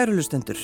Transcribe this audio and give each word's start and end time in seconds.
Kæru 0.00 0.14
lustendur, 0.16 0.56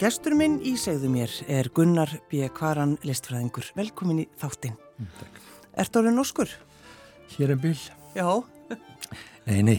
gestur 0.00 0.32
minn 0.32 0.54
í 0.64 0.70
segðu 0.80 1.10
mér 1.12 1.32
er 1.52 1.66
Gunnar 1.76 2.08
B. 2.30 2.46
Kvaran 2.56 2.94
listfræðingur. 3.04 3.66
Velkomin 3.76 4.22
í 4.22 4.24
þáttinn. 4.40 4.78
Mm, 4.96 5.10
takk. 5.18 5.40
Ert 5.84 5.98
árið 6.00 6.14
norskur? 6.16 6.54
Hér 7.34 7.52
er 7.52 7.60
bil. 7.60 7.74
Já. 8.16 8.24
nei, 9.50 9.60
nei, 9.68 9.76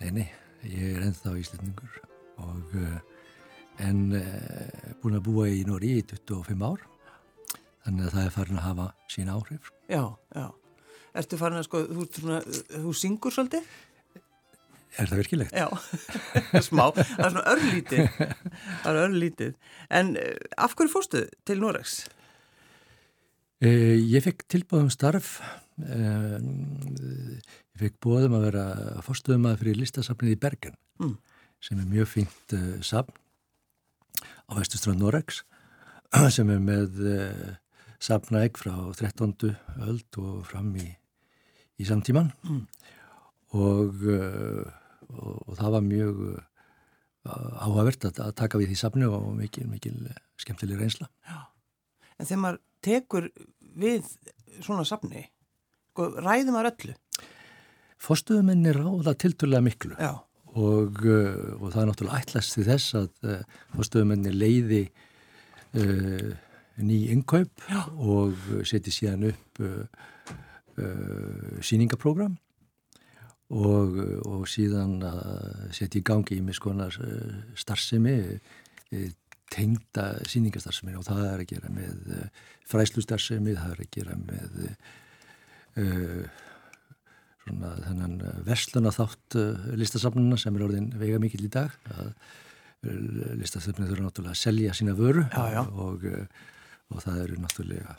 nei, 0.00 0.10
nei, 0.10 0.26
ég 0.64 0.96
er 0.96 1.06
ennþá 1.06 1.36
íslendingur 1.38 2.02
og 2.42 2.74
uh, 2.82 2.98
en 3.86 4.08
uh, 4.10 4.92
búin 4.98 5.20
að 5.20 5.28
búa 5.30 5.46
í 5.46 5.62
Nóri 5.68 6.00
í 6.00 6.02
25 6.02 6.66
ár 6.66 6.82
þannig 7.86 8.08
að 8.08 8.16
það 8.16 8.24
er 8.24 8.38
farin 8.40 8.58
að 8.58 8.66
hafa 8.72 8.88
sína 9.06 9.38
áhrif. 9.38 9.70
Já, 9.86 10.02
já. 10.34 10.48
Ertu 11.22 11.38
farin 11.38 11.62
að 11.62 11.68
sko, 11.70 11.86
þú, 11.94 12.10
þú 12.74 12.98
syngur 13.06 13.38
svolítið? 13.38 13.70
Er 14.96 15.10
það 15.10 15.20
virkilegt? 15.22 15.54
Já, 15.54 15.68
smá, 16.68 16.88
það 16.96 17.24
er 17.24 17.32
svona 17.34 17.44
örlítið, 17.52 18.06
það 18.82 18.88
er 18.90 19.00
örlítið. 19.02 19.52
En 20.00 20.14
eh, 20.18 20.34
af 20.56 20.74
hverju 20.78 20.92
fórstu 20.92 21.24
til 21.48 21.60
Noregs? 21.62 22.00
Eh, 23.62 23.98
ég 24.00 24.24
fekk 24.24 24.46
tilbúðum 24.50 24.90
starf, 24.94 25.38
eh, 25.82 26.38
ég 26.38 27.82
fekk 27.82 27.98
bóðum 28.04 28.38
að 28.38 28.48
vera 28.48 28.66
fórstuðum 29.06 29.50
að 29.50 29.62
fyrir 29.62 29.80
listasafnið 29.82 30.34
í 30.34 30.40
Bergen, 30.46 30.78
mm. 31.02 31.14
sem 31.68 31.82
er 31.82 31.90
mjög 31.92 32.12
fínt 32.16 32.58
safn 32.86 33.14
á 34.48 34.52
vestustrand 34.56 35.02
Noregs, 35.02 35.44
sem 36.36 36.50
er 36.54 36.62
með 36.64 37.02
safnaegg 38.02 38.58
frá 38.58 38.72
13. 38.94 39.34
öld 39.84 40.22
og 40.22 40.46
fram 40.48 40.70
í, 40.78 40.86
í 41.78 41.86
samtíman. 41.86 42.32
Mm. 42.46 42.64
Og 43.56 44.04
uh, 44.04 44.76
og, 45.14 45.34
og 45.48 45.56
það 45.58 45.74
var 45.74 45.84
mjög 45.86 46.22
uh, 46.28 46.38
áhugavert 47.64 48.08
að, 48.08 48.22
að 48.26 48.36
taka 48.42 48.60
við 48.60 48.72
því 48.72 48.78
safnu 48.82 49.10
og 49.12 49.28
mikil, 49.38 49.66
mikil 49.70 49.96
uh, 50.06 50.22
skemmtileg 50.40 50.80
reynsla. 50.82 51.08
Já. 51.28 51.40
En 52.18 52.28
þegar 52.28 52.42
maður 52.44 52.62
tekur 52.84 53.28
við 53.78 54.08
svona 54.64 54.86
safni, 54.88 55.26
sko, 55.92 56.10
ræðum 56.18 56.56
maður 56.56 56.72
öllu? 56.72 56.96
Fórstuðumenni 57.98 58.72
ráða 58.76 59.14
tilturlega 59.18 59.64
miklu 59.66 59.96
og, 59.98 61.00
uh, 61.04 61.54
og 61.58 61.70
það 61.72 61.80
er 61.82 61.88
náttúrulega 61.92 62.20
ætlast 62.22 62.56
því 62.56 62.66
þess 62.68 62.98
að 62.98 63.30
uh, 63.30 63.62
fórstuðumenni 63.76 64.34
leiði 64.34 64.84
uh, 65.78 66.28
ný 66.78 66.98
innkaup 67.14 67.64
Já. 67.66 67.80
og 67.98 68.38
seti 68.66 68.94
síðan 68.94 69.32
upp 69.32 69.64
síningaprógram 71.66 72.36
og, 73.48 73.96
og 74.28 74.44
síðan 74.50 74.98
að 75.08 75.22
setja 75.76 76.00
í 76.00 76.04
gangi 76.04 76.36
í 76.36 76.44
miskonar 76.44 76.96
eh, 77.00 77.38
starfsemi 77.56 78.18
eh, 78.28 79.08
tengda 79.48 80.10
síningastarfsemi 80.28 80.96
og 80.98 81.06
það 81.06 81.22
er 81.24 81.42
að 81.42 81.50
gera 81.54 81.70
með 81.72 82.10
fræslustarfsemi, 82.68 83.54
það 83.56 83.70
er 83.72 83.80
að 83.80 83.94
gera 83.96 84.16
með 84.20 84.58
uh, 85.80 86.42
svona 87.46 87.70
þennan 87.86 88.18
versluna 88.44 88.92
þátt 88.92 89.38
uh, 89.40 89.70
listasafnuna 89.80 90.36
sem 90.36 90.58
er 90.58 90.66
orðin 90.66 90.90
vega 91.00 91.16
mikill 91.22 91.46
í 91.46 91.48
dag. 91.54 91.72
Að 91.96 92.12
listasafnuna 93.40 93.88
þurfa 93.88 94.04
náttúrulega 94.04 94.36
að 94.36 94.42
selja 94.42 94.76
sína 94.76 94.92
vöru 95.00 95.24
já, 95.24 95.40
já. 95.56 95.62
Og, 95.80 96.04
og 96.92 97.00
það 97.02 97.24
eru 97.24 97.40
náttúrulega 97.40 97.96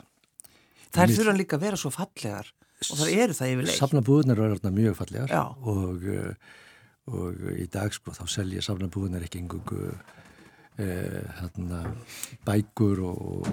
Það 0.94 1.12
þurfa 1.18 1.34
líka 1.36 1.58
að 1.58 1.66
vera 1.66 1.78
svo 1.78 1.90
fallegar 1.94 2.48
og 2.88 3.00
það 3.02 3.12
eru 3.24 3.36
það 3.36 3.52
yfirleitt. 3.54 3.78
Safnabúðunar 3.78 4.42
eru 4.46 4.72
mjög 4.76 4.96
fallegar 4.98 5.34
og, 5.68 6.06
eh, 6.08 6.56
og 7.10 7.46
í 7.56 7.66
dag 7.72 7.94
sko 7.94 8.14
þá 8.16 8.24
selja 8.30 8.64
safnabúðunar 8.64 9.26
ekki 9.26 9.42
engungu 9.42 9.90
eh, 10.80 11.22
hérna, 11.40 11.84
bækur 12.46 13.04
og, 13.10 13.48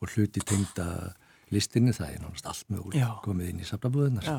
og 0.00 0.14
hluti 0.14 0.42
tengda 0.42 0.88
listinni, 1.54 1.94
það 1.94 2.14
er 2.14 2.22
náttúrulega 2.24 2.52
allt 2.52 2.70
mjög 2.74 3.20
komið 3.24 3.52
inn 3.52 3.62
í 3.62 3.68
safnabúðunar 3.68 4.26
Já. 4.26 4.38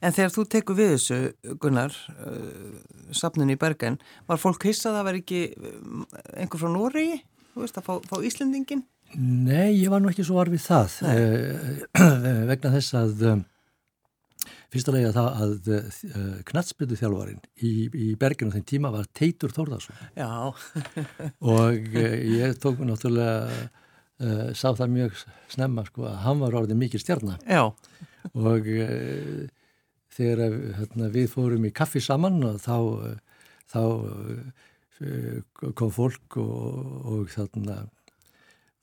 En 0.00 0.14
þegar 0.14 0.30
þú 0.30 0.42
tekur 0.46 0.76
við 0.78 0.92
þessu, 0.92 1.16
Gunnar, 1.58 1.94
uh, 2.22 2.76
safnun 3.10 3.50
í 3.50 3.56
Bergen, 3.58 3.96
var 4.28 4.38
fólk 4.38 4.68
hissað 4.68 4.92
að 4.92 4.98
það 4.98 5.08
var 5.08 5.18
ekki 5.18 5.40
einhver 6.38 6.62
frá 6.62 6.70
Nóri, 6.70 7.06
þú 7.50 7.64
veist, 7.64 7.80
að 7.80 7.88
fá, 7.88 7.94
fá 8.06 8.16
Íslendingin? 8.28 8.84
Nei, 9.14 9.76
ég 9.78 9.90
var 9.92 10.02
nú 10.02 10.10
ekki 10.10 10.24
svo 10.26 10.40
varfið 10.40 10.64
það. 10.64 10.96
Uh, 11.06 12.46
vegna 12.50 12.72
þess 12.74 12.96
að 12.98 13.22
um, 13.30 13.44
fyrsta 14.74 14.94
lega 14.94 15.12
það 15.14 15.40
að 15.44 15.70
uh, 15.76 16.34
knatsbyttu 16.50 16.98
þjálfarin 16.98 17.40
í, 17.62 17.72
í 17.86 18.08
Berginu 18.18 18.54
þeim 18.54 18.66
tíma 18.66 18.92
var 18.94 19.06
Teitur 19.16 19.54
Þórðarsson 19.54 20.00
og 21.54 21.96
uh, 21.96 22.16
ég 22.36 22.58
tók 22.62 22.80
mér 22.80 22.92
náttúrulega 22.92 23.72
sá 24.56 24.70
það 24.72 24.92
mjög 24.94 25.16
snemma 25.52 25.82
sko 25.84 26.06
að 26.08 26.14
hann 26.22 26.38
var 26.40 26.54
orðin 26.56 26.78
mikil 26.80 26.96
stjarnar 27.02 27.42
og 28.32 28.70
þegar 30.16 30.54
hérna, 30.78 31.10
við 31.12 31.26
fórum 31.34 31.66
í 31.68 31.72
kaffi 31.76 32.00
saman 32.00 32.38
og 32.48 32.56
þá, 32.64 32.78
þá 33.68 33.82
kom 35.76 35.92
fólk 35.92 36.38
og, 36.40 36.80
og 37.12 37.28
þarna 37.34 37.76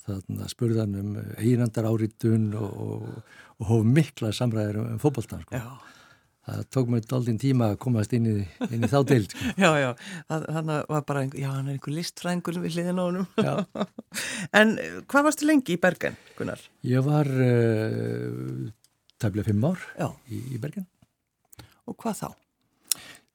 þarna 0.04 0.50
spurðan 0.52 1.00
um 1.00 1.16
einandar 1.38 1.88
áritun 1.90 2.52
og, 2.60 3.10
og 3.60 3.68
hóf 3.70 3.88
mikla 3.88 4.34
samræðir 4.36 4.80
um 4.82 5.02
fókbaltan 5.02 5.44
sko. 5.46 5.62
það 6.44 6.62
tók 6.76 6.92
mér 6.92 7.08
doldinn 7.08 7.40
tíma 7.40 7.72
að 7.72 7.80
komast 7.86 8.14
inn 8.18 8.28
í, 8.28 8.36
inn 8.70 8.84
í 8.84 8.92
þá 8.92 9.00
deild 9.08 9.32
sko. 9.32 9.54
Já, 9.64 9.70
já, 9.80 9.90
þannig 10.28 10.92
var 10.92 11.06
bara 11.08 11.26
já, 11.30 11.50
hann 11.50 11.70
er 11.70 11.78
einhver 11.78 11.98
listfræðingur 11.98 12.62
við 12.66 12.78
hliðin 12.78 13.00
á 13.00 13.06
hann 13.06 13.90
En 14.60 14.78
hvað 15.08 15.30
varstu 15.30 15.48
lengi 15.48 15.78
í 15.78 15.82
Bergen, 15.82 16.20
Gunnar? 16.38 16.64
Ég 16.88 17.06
var 17.06 17.30
uh, 17.32 18.72
tæmlega 19.24 19.52
fimm 19.52 19.70
ár 19.72 19.86
í, 20.28 20.42
í 20.56 20.60
Bergen 20.60 20.90
Og 21.88 21.96
hvað 22.00 22.26
þá? 22.26 22.30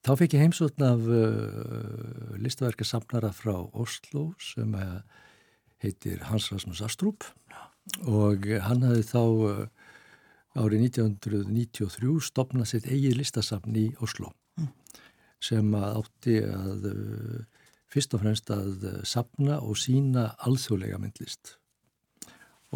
Þá 0.05 0.13
fekk 0.21 0.37
ég 0.37 0.45
heimsotn 0.45 0.85
af 0.87 1.09
uh, 1.11 2.37
listverkarsamnara 2.41 3.33
frá 3.37 3.57
Oslo 3.57 4.31
sem 4.41 4.77
að 4.79 5.01
heitir 5.83 6.25
Hans 6.29 6.49
Rasmus 6.53 6.83
Astrup 6.85 7.27
og 8.09 8.49
hann 8.65 8.85
hafði 8.85 9.05
þá 9.07 9.23
uh, 9.23 9.63
árið 10.59 10.89
1993 10.89 12.19
stopnað 12.27 12.71
sitt 12.73 12.89
eigið 12.91 13.19
listasafn 13.21 13.79
í 13.79 13.87
Oslo 14.05 14.33
mm. 14.59 14.69
sem 15.45 15.71
átti 15.79 16.41
að 16.45 16.91
uh, 16.91 17.39
fyrst 17.89 18.17
og 18.17 18.25
fremst 18.25 18.53
að 18.53 18.85
uh, 18.91 19.01
sapna 19.09 19.61
og 19.63 19.79
sína 19.81 20.33
alþjóðlega 20.49 21.01
myndlist 21.01 21.57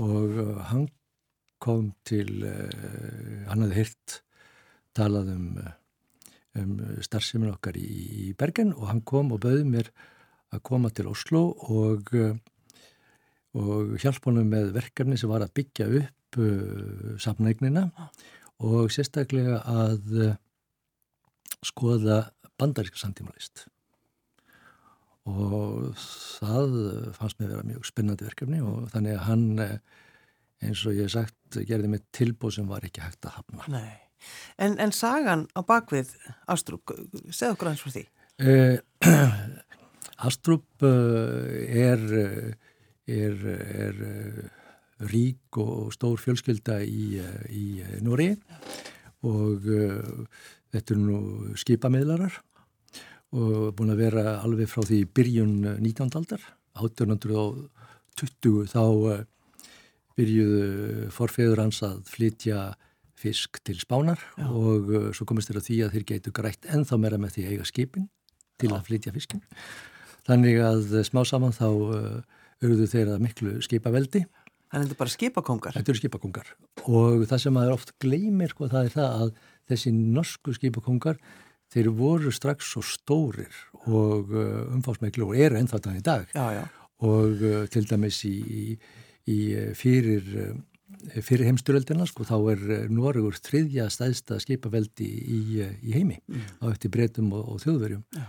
og 0.01 0.39
hann 0.71 0.87
kom 1.63 1.91
til, 2.09 2.43
hann 3.47 3.61
hafði 3.61 3.77
hirt 3.77 4.15
talað 4.97 5.29
um, 5.35 5.51
um 6.59 6.73
starfsemin 7.05 7.53
okkar 7.53 7.77
í, 7.79 8.33
Bergen 8.41 8.73
og 8.73 8.89
hann 8.89 9.03
kom 9.07 9.35
og 9.37 9.43
bauði 9.45 9.69
mér 9.69 9.91
að 10.51 10.65
koma 10.67 10.91
til 10.97 11.11
Oslo 11.13 11.45
og 11.77 12.09
og 13.59 13.97
hjálp 14.01 14.29
honum 14.29 14.49
með 14.49 14.73
verkefni 14.77 15.19
sem 15.21 15.31
var 15.31 15.45
að 15.45 15.53
byggja 15.59 15.89
upp 16.01 16.39
uh, 16.41 17.13
samnægnina 17.21 17.89
og 18.65 18.93
sérstaklega 18.95 19.61
að 19.69 20.17
uh, 20.17 20.39
skoða 21.63 22.25
bandaríska 22.59 23.01
samtímalist. 23.01 23.67
Og 25.29 25.93
það 26.41 26.73
fannst 27.15 27.39
mig 27.39 27.47
að 27.47 27.53
vera 27.53 27.67
mjög 27.69 27.85
spennandi 27.87 28.27
verkefni 28.27 28.63
og 28.65 28.89
þannig 28.95 29.19
að 29.19 29.27
hann 29.29 29.45
uh, 29.63 29.77
eins 30.63 30.87
og 30.87 30.97
ég 30.97 31.07
hef 31.07 31.15
sagt 31.15 31.61
gerði 31.69 31.93
mig 31.93 32.07
tilbúð 32.15 32.57
sem 32.57 32.71
var 32.71 32.87
ekki 32.87 33.05
hægt 33.05 33.29
að 33.29 33.37
hafna. 33.37 33.69
Nei, 33.71 33.93
en, 34.57 34.79
en 34.83 34.95
sagan 34.97 35.47
á 35.53 35.61
bakvið 35.67 36.15
Astrup, 36.51 36.95
segð 37.29 37.55
okkur 37.55 37.71
aðeins 37.71 37.85
frá 37.85 37.95
því. 37.99 38.05
Uh, 38.43 38.77
Astrup 40.27 40.87
uh, 40.87 41.53
er 41.69 42.03
er, 43.09 43.39
er 43.43 44.03
eh, 44.07 44.51
rík 45.11 45.59
og 45.61 45.93
stór 45.95 46.21
fjölskylda 46.21 46.81
í, 46.85 47.19
eh, 47.19 47.43
í 47.51 47.67
eh, 47.83 47.99
Nóri 48.05 48.37
og 49.23 49.67
uh, 49.71 50.27
þetta 50.75 50.95
er 50.95 50.99
nú 50.99 51.19
skipamiðlarar 51.55 52.41
og 53.39 53.71
búin 53.79 53.93
að 53.95 54.01
vera 54.03 54.25
alveg 54.43 54.67
frá 54.67 54.83
því 54.83 55.05
byrjun 55.15 55.53
19. 55.79 56.11
aldar 56.19 56.43
1820 56.75 58.67
þá 58.73 58.83
uh, 58.83 59.23
byrjuðu 60.19 61.07
forfeður 61.15 61.63
hans 61.63 61.79
að 61.87 62.03
flytja 62.11 62.73
fisk 63.15 63.63
til 63.63 63.79
spánar 63.79 64.19
Já. 64.35 64.49
og 64.51 64.91
uh, 64.91 65.09
svo 65.15 65.25
komist 65.31 65.53
þér 65.53 65.63
að 65.63 65.69
því 65.69 65.79
að 65.87 65.93
þeir 65.95 66.09
geitu 66.11 66.35
grætt 66.35 66.67
ennþá 66.67 66.99
meira 66.99 67.23
með 67.23 67.37
því 67.37 67.47
að 67.47 67.55
eiga 67.55 67.71
skipin 67.71 68.11
til 68.59 68.73
Já. 68.73 68.77
að 68.81 68.87
flytja 68.91 69.15
fiskin 69.15 69.47
þannig 70.27 70.59
að 70.67 70.99
smá 71.07 71.23
saman 71.27 71.55
þá 71.55 71.71
auðvitað 72.63 72.93
þeirra 72.97 73.19
miklu 73.23 73.55
skipaveldi. 73.65 74.25
Þannig 74.73 74.87
að 74.87 74.89
þetta 74.89 74.97
er 74.97 75.03
bara 75.03 75.13
skipakongar? 75.13 75.75
Þetta 75.77 75.93
eru 75.93 76.01
skipakongar 76.01 76.53
og 76.89 77.25
það 77.29 77.41
sem 77.43 77.53
maður 77.53 77.75
oft 77.77 77.91
gleymir 78.01 78.53
sko 78.55 78.69
það 78.73 78.87
er 78.87 78.95
það 78.95 79.17
að 79.21 79.33
þessi 79.69 79.93
norsku 79.93 80.55
skipakongar 80.57 81.19
þeir 81.73 81.93
voru 81.97 82.33
strax 82.35 82.73
svo 82.73 82.83
stórir 82.85 83.53
og 83.87 84.33
uh, 84.33 84.75
umfásmiklu 84.75 85.31
og 85.31 85.39
eru 85.39 85.61
ennþá 85.61 85.81
þannig 85.81 86.03
í 86.03 86.07
dag 86.09 86.35
já, 86.35 86.45
já. 86.59 86.65
og 87.05 87.45
uh, 87.45 87.63
til 87.73 87.87
dæmis 87.89 88.21
í, 88.29 88.35
í, 88.35 88.65
í 89.33 89.39
fyrir, 89.79 90.29
uh, 90.43 91.17
fyrir 91.21 91.49
heimsturöldina 91.49 92.07
sko 92.09 92.27
þá 92.29 92.37
er 92.53 92.67
Noregur 92.93 93.39
þriðja 93.41 93.89
stæðsta 93.93 94.41
skipaveldi 94.43 95.09
í, 95.09 95.41
í 95.63 95.97
heimi 95.97 96.21
mm. 96.21 96.61
á 96.61 96.73
eftir 96.73 96.93
breytum 96.95 97.33
og, 97.37 97.57
og 97.57 97.65
þjóðverjum 97.65 98.05
já. 98.17 98.29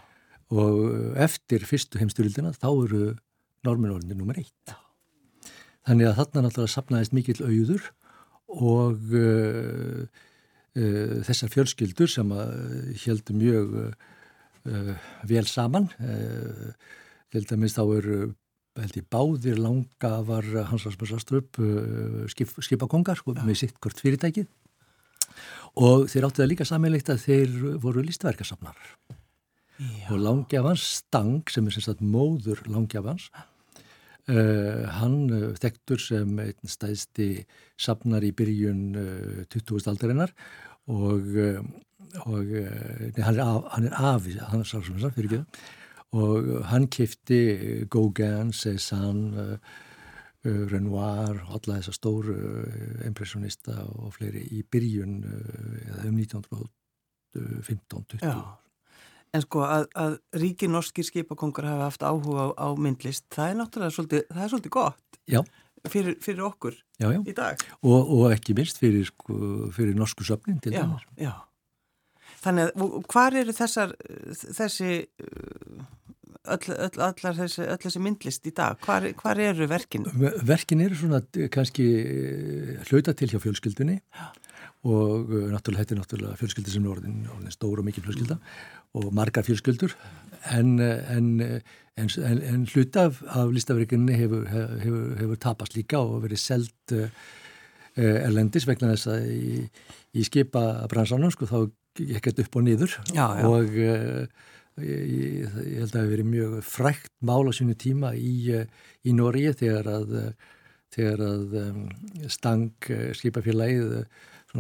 og 0.56 1.20
eftir 1.28 1.68
fyrstu 1.68 2.02
heimsturöldina 2.02 2.56
þá 2.56 2.70
eru 2.72 3.06
norminórnir 3.68 4.18
nummer 4.18 4.38
eitt. 4.40 4.76
Þannig 5.88 6.10
að 6.10 6.20
þarna 6.20 6.46
náttúrulega 6.46 6.74
sapnaðist 6.74 7.16
mikill 7.16 7.40
auður 7.44 7.90
og 8.54 9.14
uh, 9.18 10.04
uh, 10.78 11.18
þessar 11.28 11.52
fjölskyldur 11.54 12.12
sem 12.12 12.32
heldur 13.04 13.40
mjög 13.40 13.76
uh, 13.82 14.94
vel 15.28 15.46
saman 15.50 15.90
til 17.34 17.44
dæmis 17.50 17.76
þá 17.76 17.84
eru 17.98 18.20
held 18.80 18.96
ég 18.98 19.08
báðir 19.12 19.60
langa 19.60 20.12
var 20.26 20.48
Hans 20.70 20.86
Rasmus 20.88 21.12
Astrup 21.18 21.60
skip, 22.32 22.54
skipakongar 22.64 23.20
sko, 23.20 23.36
með 23.44 23.60
sitt 23.60 23.76
hvort 23.84 24.00
fyrirtækið 24.00 24.48
og 25.84 26.08
þeir 26.10 26.30
áttu 26.30 26.42
það 26.42 26.50
líka 26.54 26.70
saminleikt 26.70 27.12
að 27.12 27.26
þeir 27.26 27.60
voru 27.84 28.06
listverkarsafnar 28.08 28.80
og 30.08 30.18
langjafans 30.22 30.86
Stang 31.02 31.52
sem 31.52 31.68
er 31.68 31.84
sagt 31.84 32.02
móður 32.02 32.64
langjafans 32.72 33.28
Uh, 34.24 34.88
hann 35.02 35.28
uh, 35.36 35.50
þekktur 35.60 36.00
sem 36.00 36.30
einn 36.40 36.70
stæðsti 36.72 37.44
sapnar 37.76 38.24
í 38.24 38.32
byrjun 38.32 38.96
uh, 38.96 39.44
20. 39.52 39.84
aldarinnar 39.92 40.32
og, 40.88 41.28
og 42.24 42.48
nei, 42.54 43.20
hann 43.20 43.36
er 43.36 43.44
af, 43.44 43.68
hann 43.76 43.90
er 43.90 43.96
afi, 44.00 44.40
hann 44.40 44.64
er 44.64 44.70
sálsumins 44.70 45.12
fyrir 45.18 45.28
ekki 45.28 45.44
og 46.16 46.64
hann 46.70 46.88
kifti 46.94 47.42
Gauguin, 47.92 48.54
Cézanne 48.56 49.60
Renoir, 50.44 51.40
alla 51.48 51.80
þessa 51.82 51.94
stóru 51.96 52.36
impressionista 53.08 53.74
og 53.92 54.14
fleiri 54.16 54.44
í 54.56 54.64
byrjun 54.64 55.24
eða 55.24 56.08
um 56.08 56.18
1915-20 56.24 58.63
En 59.34 59.42
sko 59.42 59.64
að, 59.66 59.88
að 59.98 60.16
ríki 60.38 60.70
norskir 60.70 61.06
skipakongur 61.08 61.66
hafa 61.66 61.88
haft 61.88 62.04
áhuga 62.06 62.44
á, 62.46 62.48
á 62.54 62.68
myndlist, 62.78 63.26
það 63.34 63.50
er 63.50 63.56
náttúrulega 63.58 63.96
svolítið, 63.96 64.28
það 64.30 64.44
er 64.44 64.52
svolítið 64.52 64.74
gott 64.76 65.24
fyrir, 65.90 66.20
fyrir 66.22 66.44
okkur 66.46 66.78
já, 67.02 67.08
já. 67.08 67.18
í 67.18 67.34
dag. 67.38 67.64
Og, 67.82 68.12
og 68.14 68.28
ekki 68.36 68.54
minst 68.58 68.78
fyrir, 68.82 69.08
sko, 69.10 69.72
fyrir 69.74 69.98
norsku 69.98 70.28
söfnin 70.28 70.62
til 70.62 70.76
dæmis. 70.76 71.02
Já, 71.18 71.32
já. 71.32 71.34
Þannig 72.44 72.70
að 72.76 72.96
hvar 73.10 73.38
eru 73.40 73.56
þessar, 73.56 73.96
þessi, 74.60 74.94
öll, 76.44 76.64
öll, 76.76 77.02
allar 77.08 77.38
þessi, 77.38 77.66
öll 77.66 77.82
þessi 77.88 78.04
myndlist 78.04 78.50
í 78.50 78.54
dag? 78.54 78.78
Hvar 78.84 79.42
eru 79.42 79.68
verkin? 79.72 80.06
Verkin 80.44 80.84
eru 80.84 81.00
svona 81.00 81.24
kannski 81.54 81.88
hlauta 82.90 83.16
til 83.18 83.32
hjá 83.34 83.40
fjölskyldunni. 83.42 83.98
Já 84.14 84.28
og 84.84 85.30
uh, 85.32 85.48
náttúrulega 85.54 85.86
þetta 85.86 85.96
er 85.96 86.02
náttúrulega 86.02 86.40
fjölskyldi 86.40 86.74
sem 86.74 86.84
er 86.84 86.96
orðin, 86.98 87.20
orðin 87.32 87.56
stór 87.56 87.80
og 87.80 87.88
mikil 87.88 88.04
fjölskylda 88.04 88.40
og 89.00 89.14
margar 89.16 89.46
fjölskyldur 89.48 89.96
en, 90.52 90.76
en, 90.80 91.30
en, 91.96 92.10
en 92.20 92.66
hlut 92.74 92.98
af, 93.00 93.22
af 93.32 93.54
listaverkinni 93.56 94.18
hefur, 94.20 94.48
hefur, 94.52 95.06
hefur 95.22 95.40
tapast 95.40 95.78
líka 95.78 96.02
og 96.04 96.26
verið 96.26 96.42
selgt 96.44 96.96
uh, 96.98 97.08
erlendis 97.96 98.68
vegna 98.68 98.92
þess 98.92 99.12
að 99.14 99.30
í, 99.32 99.62
í 100.20 100.26
skipa 100.28 100.66
bransanum 100.92 101.32
sko 101.32 101.48
þá 101.48 101.60
gekk 102.00 102.32
þetta 102.32 102.48
upp 102.48 102.58
og 102.60 102.66
niður 102.68 102.98
já, 103.14 103.28
já. 103.40 103.46
og 103.48 103.78
uh, 103.78 104.44
ég, 104.84 105.46
ég 105.46 105.80
held 105.80 105.88
að 105.88 105.94
það 105.94 106.02
hefur 106.02 106.14
verið 106.18 106.30
mjög 106.34 106.58
frækt 106.68 107.14
mál 107.24 107.46
á 107.48 107.52
sínu 107.56 107.78
tíma 107.80 108.12
í, 108.18 108.60
í 109.06 109.16
Nóriði 109.16 109.56
þegar 109.64 109.92
að, 109.94 110.14
þegar 110.92 111.26
að 111.30 111.58
um, 111.64 111.82
stang 112.28 112.92
skipafélagið 113.16 114.04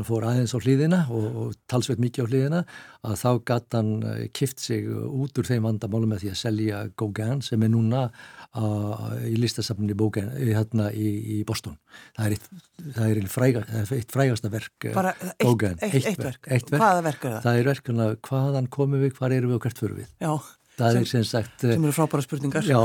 fór 0.01 0.25
aðeins 0.25 0.55
á 0.57 0.59
hlýðina 0.63 0.99
og, 1.13 1.25
og 1.37 1.57
talsveit 1.69 1.99
mikið 2.01 2.25
á 2.25 2.27
hlýðina 2.31 2.61
að 3.05 3.17
þá 3.19 3.29
gatt 3.45 3.75
hann 3.77 3.91
eh, 4.09 4.23
kift 4.33 4.63
sig 4.63 4.87
út 4.89 5.37
úr 5.37 5.45
þeim 5.45 5.67
vandamálum 5.67 6.09
með 6.15 6.23
því 6.23 6.31
að 6.31 6.39
selja 6.39 6.79
Gauguin 6.97 7.43
sem 7.45 7.61
er 7.61 7.69
núna 7.69 8.07
uh, 8.09 9.13
í 9.29 9.35
listasafninni 9.37 9.97
Bógen 9.97 10.31
hérna 10.39 10.89
í, 10.89 11.05
í 11.35 11.37
Boston. 11.45 11.77
Það 12.17 12.25
er 12.25 12.35
eitt, 12.37 12.49
það 12.97 13.13
er 13.13 13.29
fræga, 13.35 13.63
eitt 13.83 14.17
frægasta 14.17 14.51
verk 14.53 14.89
eh, 14.89 14.97
Bara 14.97 15.13
Gauguin. 15.37 15.77
Eitt, 15.77 15.99
eitt, 15.99 16.09
eitt, 16.15 16.25
verk. 16.25 16.49
eitt 16.49 16.73
verk. 16.73 16.81
Hvaða 16.81 17.05
verk 17.11 17.21
er 17.29 17.35
það? 17.35 17.45
Það 17.45 17.61
er 17.61 17.71
verkuna 17.71 18.09
hvaðan 18.29 18.73
komum 18.73 19.05
við, 19.05 19.15
hvað 19.19 19.37
eru 19.37 19.53
við 19.53 19.59
og 19.59 19.67
hvert 19.67 19.83
fyrir 19.85 19.97
við. 20.01 20.11
Já. 20.23 20.33
Það 20.73 20.95
sem, 20.95 21.03
er 21.03 21.09
sem 21.11 21.25
sagt... 21.29 21.59
Sem 21.61 21.83
eru 21.85 21.93
frábæra 21.93 22.23
spurningar. 22.25 22.65
Já. 22.65 22.79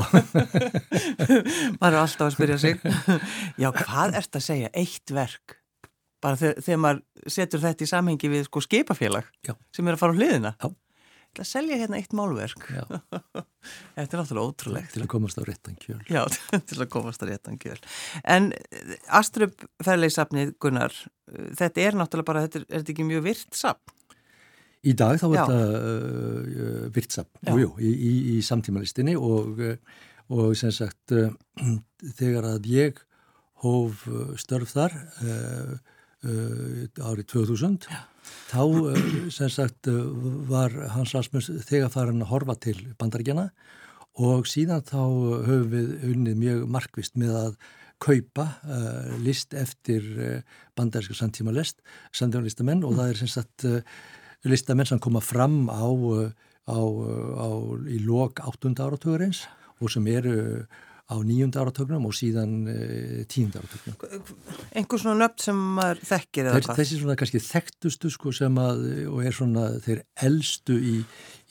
Maður 1.81 1.95
er 1.95 2.03
alltaf 2.03 2.27
að 2.27 2.35
spyrja 2.35 2.59
sig. 2.61 2.83
Já, 3.63 3.71
hvað 3.73 4.19
ert 4.21 4.37
að 4.37 4.45
segja? 4.45 4.69
Eitt 4.77 5.15
verk? 5.17 5.58
Bara 6.25 6.39
þegar, 6.39 6.61
þegar 6.67 6.83
maður 6.85 7.33
setur 7.35 7.63
þetta 7.63 7.85
í 7.85 7.91
samhengi 7.91 8.31
við 8.33 8.45
sko 8.49 8.63
skipafélag 8.65 9.27
Já. 9.47 9.55
sem 9.75 9.89
er 9.89 9.97
að 9.97 10.03
fara 10.03 10.15
á 10.15 10.19
hliðina. 10.19 10.55
Já. 10.59 10.71
til 11.37 11.43
að 11.45 11.49
selja 11.51 11.77
hérna 11.79 11.99
eitt 12.01 12.15
málverk. 12.17 12.63
Þetta 13.95 14.17
er 14.17 14.21
náttúrulega 14.23 14.47
ótrúlegt. 14.49 14.95
Til 14.95 15.03
að 15.05 15.11
komast 15.13 15.39
á 15.39 15.43
réttan 15.45 15.77
kjöl. 15.79 15.99
Já, 16.09 16.23
til 16.71 16.79
að 16.81 16.89
komast 16.95 17.23
á 17.23 17.29
réttan 17.29 17.59
kjöl. 17.61 17.77
En 18.25 18.49
Astrup 19.21 19.67
ferleisafnið 19.85 20.55
Gunnar, 20.63 20.97
þetta 21.59 21.85
er 21.85 21.99
náttúrulega 22.01 22.31
bara 22.31 22.45
þetta 22.47 22.63
er, 22.63 22.67
er 22.71 22.83
þetta 22.83 22.95
ekki 22.95 23.07
mjög 23.11 23.27
virt 23.29 23.61
sapn? 23.61 23.95
Í 24.89 24.95
dag 24.97 25.19
þá 25.21 25.27
er 25.29 25.37
þetta 25.37 25.61
uh, 25.77 26.83
virt 26.97 27.15
sapn, 27.19 27.39
jújú, 27.51 27.71
í, 27.83 27.93
í, 27.93 28.13
í 28.33 28.41
samtímalistinni 28.47 29.17
og, 29.19 29.59
og 30.33 30.57
sem 30.59 30.73
sagt 30.75 31.15
uh, 31.19 31.29
þegar 32.19 32.55
að 32.55 32.71
ég 32.73 33.05
hóf 33.67 34.09
störf 34.41 34.75
þar 34.75 34.97
Uh, 35.19 35.79
árið 36.25 37.27
2000 37.31 37.87
Já. 37.87 38.01
þá 38.51 38.63
uh, 38.65 39.03
sem 39.31 39.51
sagt 39.53 39.91
uh, 39.91 39.99
var 40.51 40.75
Hans 40.95 41.15
Rasmus 41.15 41.51
þegar 41.69 41.93
farin 41.95 42.25
að 42.25 42.33
horfa 42.33 42.57
til 42.59 42.77
bandaríkjana 42.99 43.49
og 44.19 44.49
síðan 44.51 44.83
þá 44.83 44.99
höfum 45.47 45.69
við 45.71 45.93
unnið 46.11 46.41
mjög 46.41 46.65
markvist 46.75 47.15
með 47.21 47.37
að 47.39 47.53
kaupa 48.03 48.45
list 49.23 49.55
eftir 49.59 50.05
bandaríska 50.79 51.17
samtíma 51.19 51.51
list, 51.51 51.81
samtíma 52.15 52.45
listamenn 52.47 52.85
og 52.87 52.95
það 52.95 53.11
er 53.11 53.19
sem 53.19 53.31
sagt 53.31 53.67
listamenn 54.47 54.87
sem 54.87 55.01
koma 55.03 55.19
fram 55.23 55.65
á, 55.67 55.83
á, 55.83 56.79
á 56.79 57.49
í 57.91 57.99
lok 58.07 58.39
8. 58.47 58.71
áratugurins 58.75 59.45
og 59.83 59.91
sem 59.91 60.07
eru 60.11 60.37
á 61.09 61.17
nýjunda 61.25 61.63
áratögnum 61.65 62.05
og 62.05 62.13
síðan 62.13 62.67
e, 62.69 63.25
tíunda 63.33 63.63
áratögnum. 63.63 63.97
Einhver 64.77 65.01
svona 65.01 65.25
nöfn 65.25 65.41
sem 65.41 65.63
maður 65.79 66.03
þekkir 66.05 66.51
eða 66.51 66.61
hvað? 66.67 66.81
Þessi 66.83 66.99
svona 67.01 67.17
kannski 67.17 67.41
þekktustu 67.41 68.11
sko 68.13 68.33
sem 68.37 68.61
að 68.61 68.83
og 69.09 69.23
er 69.25 69.37
svona 69.39 69.65
þeir 69.87 70.03
eldstu 70.29 70.77
í, 70.77 70.99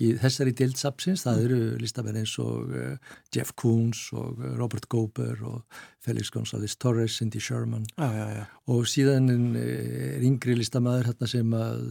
í 0.05 0.11
þessari 0.21 0.53
deildsapsins, 0.61 1.25
það 1.25 1.41
eru 1.47 1.59
listamenn 1.81 2.21
eins 2.21 2.35
og 2.43 2.69
uh, 2.69 3.17
Jeff 3.33 3.55
Koons 3.57 4.03
og 4.13 4.37
uh, 4.37 4.53
Robert 4.61 4.85
Gober 4.93 5.41
og 5.49 5.81
Felix 6.05 6.29
González 6.33 6.77
Torres, 6.77 7.17
Cindy 7.17 7.41
Sherman 7.41 7.89
já, 7.97 8.07
já, 8.13 8.27
já. 8.37 8.45
og 8.69 8.85
síðan 8.87 9.57
er 9.57 10.21
yngri 10.27 10.59
listamæður 10.61 11.09
hérna 11.09 11.33
sem 11.33 11.57
að 11.57 11.85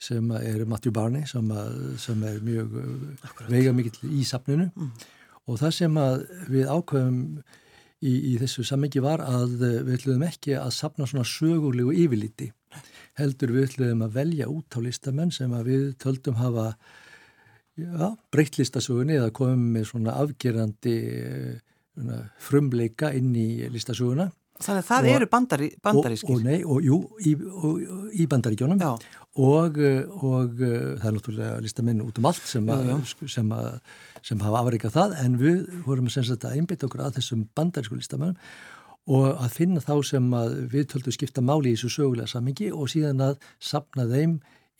sem 0.00 0.30
er 0.32 0.64
Matthew 0.64 0.94
Barney 0.96 1.26
sem, 1.28 1.44
að, 1.52 1.74
sem 2.00 2.22
er 2.24 2.38
mjög 2.40 2.72
veiga 3.52 3.74
mikill 3.76 4.14
í 4.16 4.24
sapninu 4.24 4.70
mm 4.72 5.08
og 5.48 5.60
það 5.60 5.76
sem 5.76 5.98
við 6.50 6.70
ákveðum 6.70 7.20
í, 8.00 8.12
í 8.12 8.34
þessu 8.40 8.64
sammengi 8.66 9.02
var 9.04 9.22
að 9.24 9.58
við 9.60 9.92
ætluðum 9.98 10.26
ekki 10.28 10.56
að 10.58 10.72
sapna 10.76 11.08
svona 11.08 11.28
sögulegu 11.28 11.94
yfirliti 12.04 12.50
heldur 13.18 13.54
við 13.54 13.68
ætluðum 13.68 14.04
að 14.06 14.16
velja 14.16 14.50
út 14.50 14.76
á 14.76 14.78
listamenn 14.84 15.32
sem 15.34 15.52
við 15.66 15.94
töldum 16.00 16.38
hafa 16.40 16.70
ja, 17.80 18.12
breytt 18.32 18.58
listasögunni 18.60 19.18
eða 19.18 19.32
komum 19.36 19.66
með 19.74 19.88
svona 19.92 20.16
afgerandi 20.22 20.96
svona, 21.94 22.22
frumleika 22.40 23.12
inn 23.16 23.34
í 23.36 23.48
listasöguna 23.72 24.30
Þannig 24.60 24.82
að 24.82 24.88
það 24.90 25.06
og, 25.06 25.14
eru 25.16 25.28
bandari, 25.32 25.68
bandarískir. 25.84 26.34
Og, 26.34 26.40
og 26.40 26.46
nei, 26.46 26.58
og 26.64 26.84
jú, 26.84 26.98
í, 27.24 27.32
í 28.20 28.26
bandaríkjónum 28.28 28.82
og, 28.82 29.78
og 30.20 30.58
það 30.58 31.06
er 31.08 31.14
náttúrulega 31.16 31.62
listamenn 31.64 32.02
út 32.04 32.20
um 32.20 32.28
allt 32.28 32.44
sem, 32.50 32.66
já, 32.68 32.90
já. 32.90 32.96
Að, 32.98 33.30
sem, 33.36 33.54
að, 33.56 33.70
sem 34.26 34.44
hafa 34.44 34.60
afreikað 34.60 34.96
það 34.98 35.16
en 35.24 35.38
við 35.40 35.62
vorum 35.86 36.10
að 36.12 36.50
einbita 36.50 36.88
okkur 36.88 37.06
að 37.06 37.16
þessum 37.20 37.46
bandarísku 37.56 37.96
listamennum 37.96 38.36
og 39.10 39.30
að 39.32 39.54
finna 39.56 39.80
þá 39.82 39.94
sem 40.06 40.26
við 40.70 40.90
töldum 40.92 41.16
skipta 41.16 41.44
máli 41.44 41.72
í 41.72 41.78
þessu 41.78 41.94
sögulega 41.96 42.28
samingi 42.30 42.68
og 42.70 42.90
síðan 42.92 43.24
að 43.30 43.38
sapna 43.56 44.04
þeim 44.10 44.36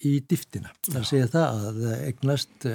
í 0.06 0.18
diftina. 0.28 0.70
Það 0.88 1.08
segja 1.08 1.30
það 1.32 1.64
að 1.70 1.80
eignast 1.96 2.68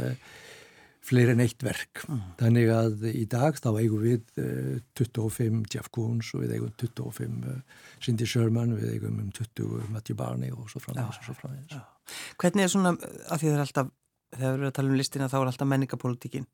fleiri 1.06 1.36
en 1.36 1.44
eitt 1.44 1.62
verk. 1.66 2.04
Mm. 2.10 2.22
Þannig 2.40 2.72
að 2.74 3.06
í 3.12 3.26
dag 3.30 3.58
þá 3.62 3.70
eigum 3.74 4.02
við 4.04 4.42
uh, 4.42 4.78
25 4.98 5.62
Jeff 5.74 5.92
Koons 5.94 6.32
og 6.36 6.46
við 6.46 6.56
eigum 6.58 6.72
25 6.82 7.50
uh, 7.52 7.60
Cindy 8.04 8.28
Sherman, 8.30 8.76
við 8.80 8.96
eigum 8.96 9.20
um 9.22 9.32
20 9.36 9.92
Matthew 9.94 10.18
Barney 10.20 10.54
og 10.56 10.70
svo 10.72 10.82
framvegis 10.84 11.22
og 11.22 11.30
svo 11.30 11.38
framvegis. 11.42 11.84
Hvernig 12.42 12.66
er 12.66 12.74
svona, 12.74 12.96
að 12.96 13.42
því 13.42 13.52
það 13.52 13.58
er 13.58 13.66
alltaf 13.66 13.92
þegar 14.36 14.48
við 14.48 14.58
erum 14.58 14.70
að 14.70 14.78
tala 14.78 14.92
um 14.92 15.00
listina 15.00 15.30
þá 15.32 15.38
er 15.40 15.52
alltaf 15.52 15.70
menningapolítikin. 15.72 16.48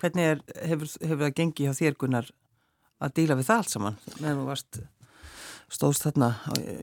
Hvernig 0.00 0.28
er, 0.32 0.42
hefur, 0.68 0.92
hefur 1.00 1.24
það 1.24 1.38
gengið 1.40 1.70
hjá 1.70 1.80
þér 1.80 1.96
Gunnar 2.02 2.28
að 3.00 3.16
díla 3.16 3.36
við 3.38 3.48
það 3.48 3.62
allt 3.62 3.72
saman 3.72 3.98
meðan 4.20 4.38
þú 4.40 4.46
varst 4.50 4.78
stóðst 5.72 6.06
þarna 6.06 6.30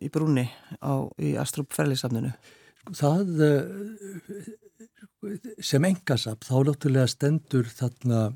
í 0.04 0.10
brúni 0.14 0.48
á, 0.82 0.94
í 1.22 1.36
Astrup 1.40 1.72
ferðlisafninu? 1.76 2.34
Það 2.92 3.30
sem 5.64 5.86
engasap 5.90 6.48
þá 6.48 6.56
náttúrulega 6.70 7.12
stendur 7.12 7.68
þarna 7.72 8.20
uh, 8.32 8.34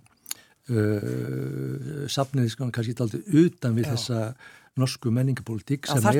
safnið 2.11 2.55
kannski 2.59 2.95
aldrei 3.03 3.21
utan 3.45 3.77
við 3.77 3.87
Já. 3.87 3.91
þessa 3.95 4.19
norsku 4.77 5.11
menningapólitík 5.13 5.87
Það 5.89 6.03
þarf 6.05 6.19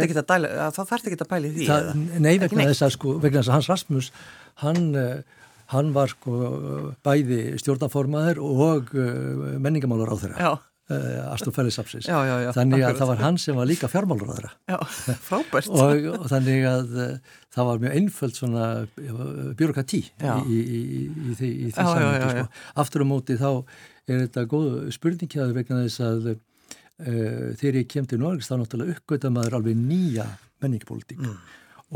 ekki 1.12 1.20
að 1.22 1.34
bæli 1.34 1.52
því? 1.56 1.68
Það, 1.70 1.90
nei, 2.18 2.36
vegna 2.42 2.70
þess 2.72 2.86
að 2.88 2.94
sko, 2.96 3.18
vegna 3.22 3.44
þess 3.44 3.52
að 3.52 3.58
Hans 3.58 3.70
Rasmus 3.74 4.10
hann, 4.64 4.88
uh, 4.98 5.44
hann 5.74 5.92
var 5.96 6.14
sko 6.14 6.34
bæði 7.06 7.42
stjórnaformaður 7.62 8.42
og 8.44 8.96
uh, 8.98 9.06
menningamálar 9.62 10.14
á 10.14 10.16
þeirra 10.24 10.56
uh, 10.94 11.34
Astofælisapsis 11.34 12.08
þannig 12.08 12.86
að 12.86 13.00
það 13.00 13.12
var 13.12 13.22
hann 13.22 13.40
sem 13.42 13.58
var 13.58 13.70
líka 13.70 13.90
fjármálur 13.92 14.32
á 14.32 14.36
þeirra 14.38 14.52
Já, 14.72 14.78
frábært. 15.28 15.70
Og, 15.72 16.08
og 16.14 16.26
þannig 16.32 16.66
að 16.70 16.96
uh, 16.96 17.36
það 17.58 17.70
var 17.70 17.84
mjög 17.84 18.00
einföld 18.00 18.38
svona 18.38 18.66
byråkrati 19.60 20.02
í, 20.06 20.34
í, 20.48 20.58
í, 20.80 20.82
í 21.32 21.38
því, 21.38 21.52
saman 21.76 22.18
sko. 22.24 22.48
aftur 22.84 23.06
á 23.06 23.08
móti 23.10 23.38
þá 23.40 23.50
er 24.08 24.26
þetta 24.26 24.48
góð 24.52 24.74
spurningkjaður 24.96 25.56
vegna 25.58 25.84
þess 25.86 26.04
að 26.08 26.34
uh, 26.34 26.38
þegar 27.60 27.82
ég 27.82 27.92
kem 27.92 28.10
til 28.10 28.22
Norges 28.24 28.50
þá 28.52 28.58
náttúrulega 28.62 28.98
uppgötta 28.98 29.34
maður 29.34 29.60
alveg 29.60 29.80
nýja 29.80 30.28
menningpolítik 30.64 31.22
mm. 31.22 31.40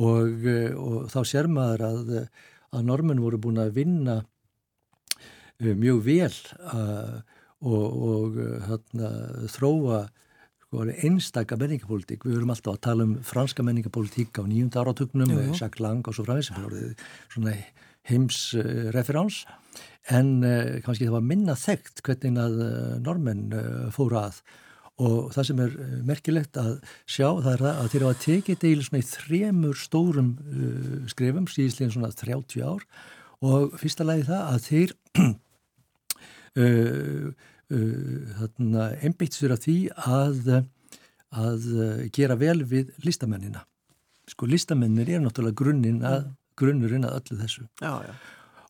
og, 0.04 0.50
og 0.78 0.98
þá 1.12 1.22
sér 1.26 1.50
maður 1.52 1.88
að, 1.88 2.16
að 2.76 2.88
normenn 2.90 3.24
voru 3.24 3.40
búin 3.42 3.62
að 3.64 3.74
vinna 3.80 4.22
mjög 5.62 6.00
vel 6.06 6.34
og, 7.62 8.01
og 8.12 8.41
hérna, 8.68 9.12
þróa 9.53 10.01
sko, 10.72 10.86
einstaka 10.88 11.58
menningapolítik. 11.60 12.25
Við 12.25 12.39
höfum 12.39 12.53
alltaf 12.56 12.77
að 12.77 12.84
tala 12.88 13.08
um 13.08 13.15
franska 13.27 13.63
menningapolítik 13.65 14.39
á 14.39 14.44
nýjunda 14.48 14.82
áratögnum, 14.82 15.34
Jacques 15.51 15.82
Lang 15.84 16.08
og 16.08 16.15
svo 16.15 16.25
frá 16.25 16.38
þessi 16.39 16.96
svona 17.34 17.56
heimsreferáns. 18.10 19.46
En 20.10 20.41
uh, 20.41 20.82
kannski 20.82 21.06
það 21.06 21.18
var 21.20 21.30
minna 21.30 21.56
þekkt 21.60 22.01
hvernig 22.06 22.41
að 22.41 22.60
uh, 22.65 23.00
normenn 23.03 23.53
uh, 23.53 23.88
fóru 23.94 24.18
að. 24.24 24.41
Og 25.01 25.32
það 25.34 25.48
sem 25.48 25.62
er 25.63 25.75
merkilegt 26.06 26.58
að 26.62 26.74
sjá 27.10 27.27
það 27.41 27.53
er 27.53 27.63
að 27.72 27.88
þeir 27.94 28.03
hafa 28.06 28.22
tekið 28.22 28.58
deil 28.62 28.82
svona 28.86 29.00
í 29.01 29.06
þremur 29.08 29.80
stórum 29.80 30.27
skrifum 31.10 31.48
síðislegin 31.50 31.94
svona 31.96 32.12
30 32.13 32.62
ár. 32.68 32.84
Og 33.41 33.74
fyrsta 33.82 34.06
lagi 34.06 34.27
það 34.27 34.44
að 34.51 34.68
þeir 34.68 34.94
þarna 37.72 38.89
einbeitt 39.00 39.38
sér 39.38 39.53
af 39.55 39.62
því 39.63 39.77
að 39.96 40.50
að 41.31 41.67
gera 42.12 42.36
vel 42.36 42.60
við 42.67 42.89
listamennina 43.05 43.62
sko 44.27 44.50
listamennir 44.51 45.08
er 45.08 45.22
náttúrulega 45.24 45.55
grunninn 45.62 46.01
að 46.03 46.25
grunnurinn 46.60 47.08
að 47.08 47.22
öllu 47.22 47.38
þessu 47.39 47.63
já, 47.79 47.93
já 48.03 48.13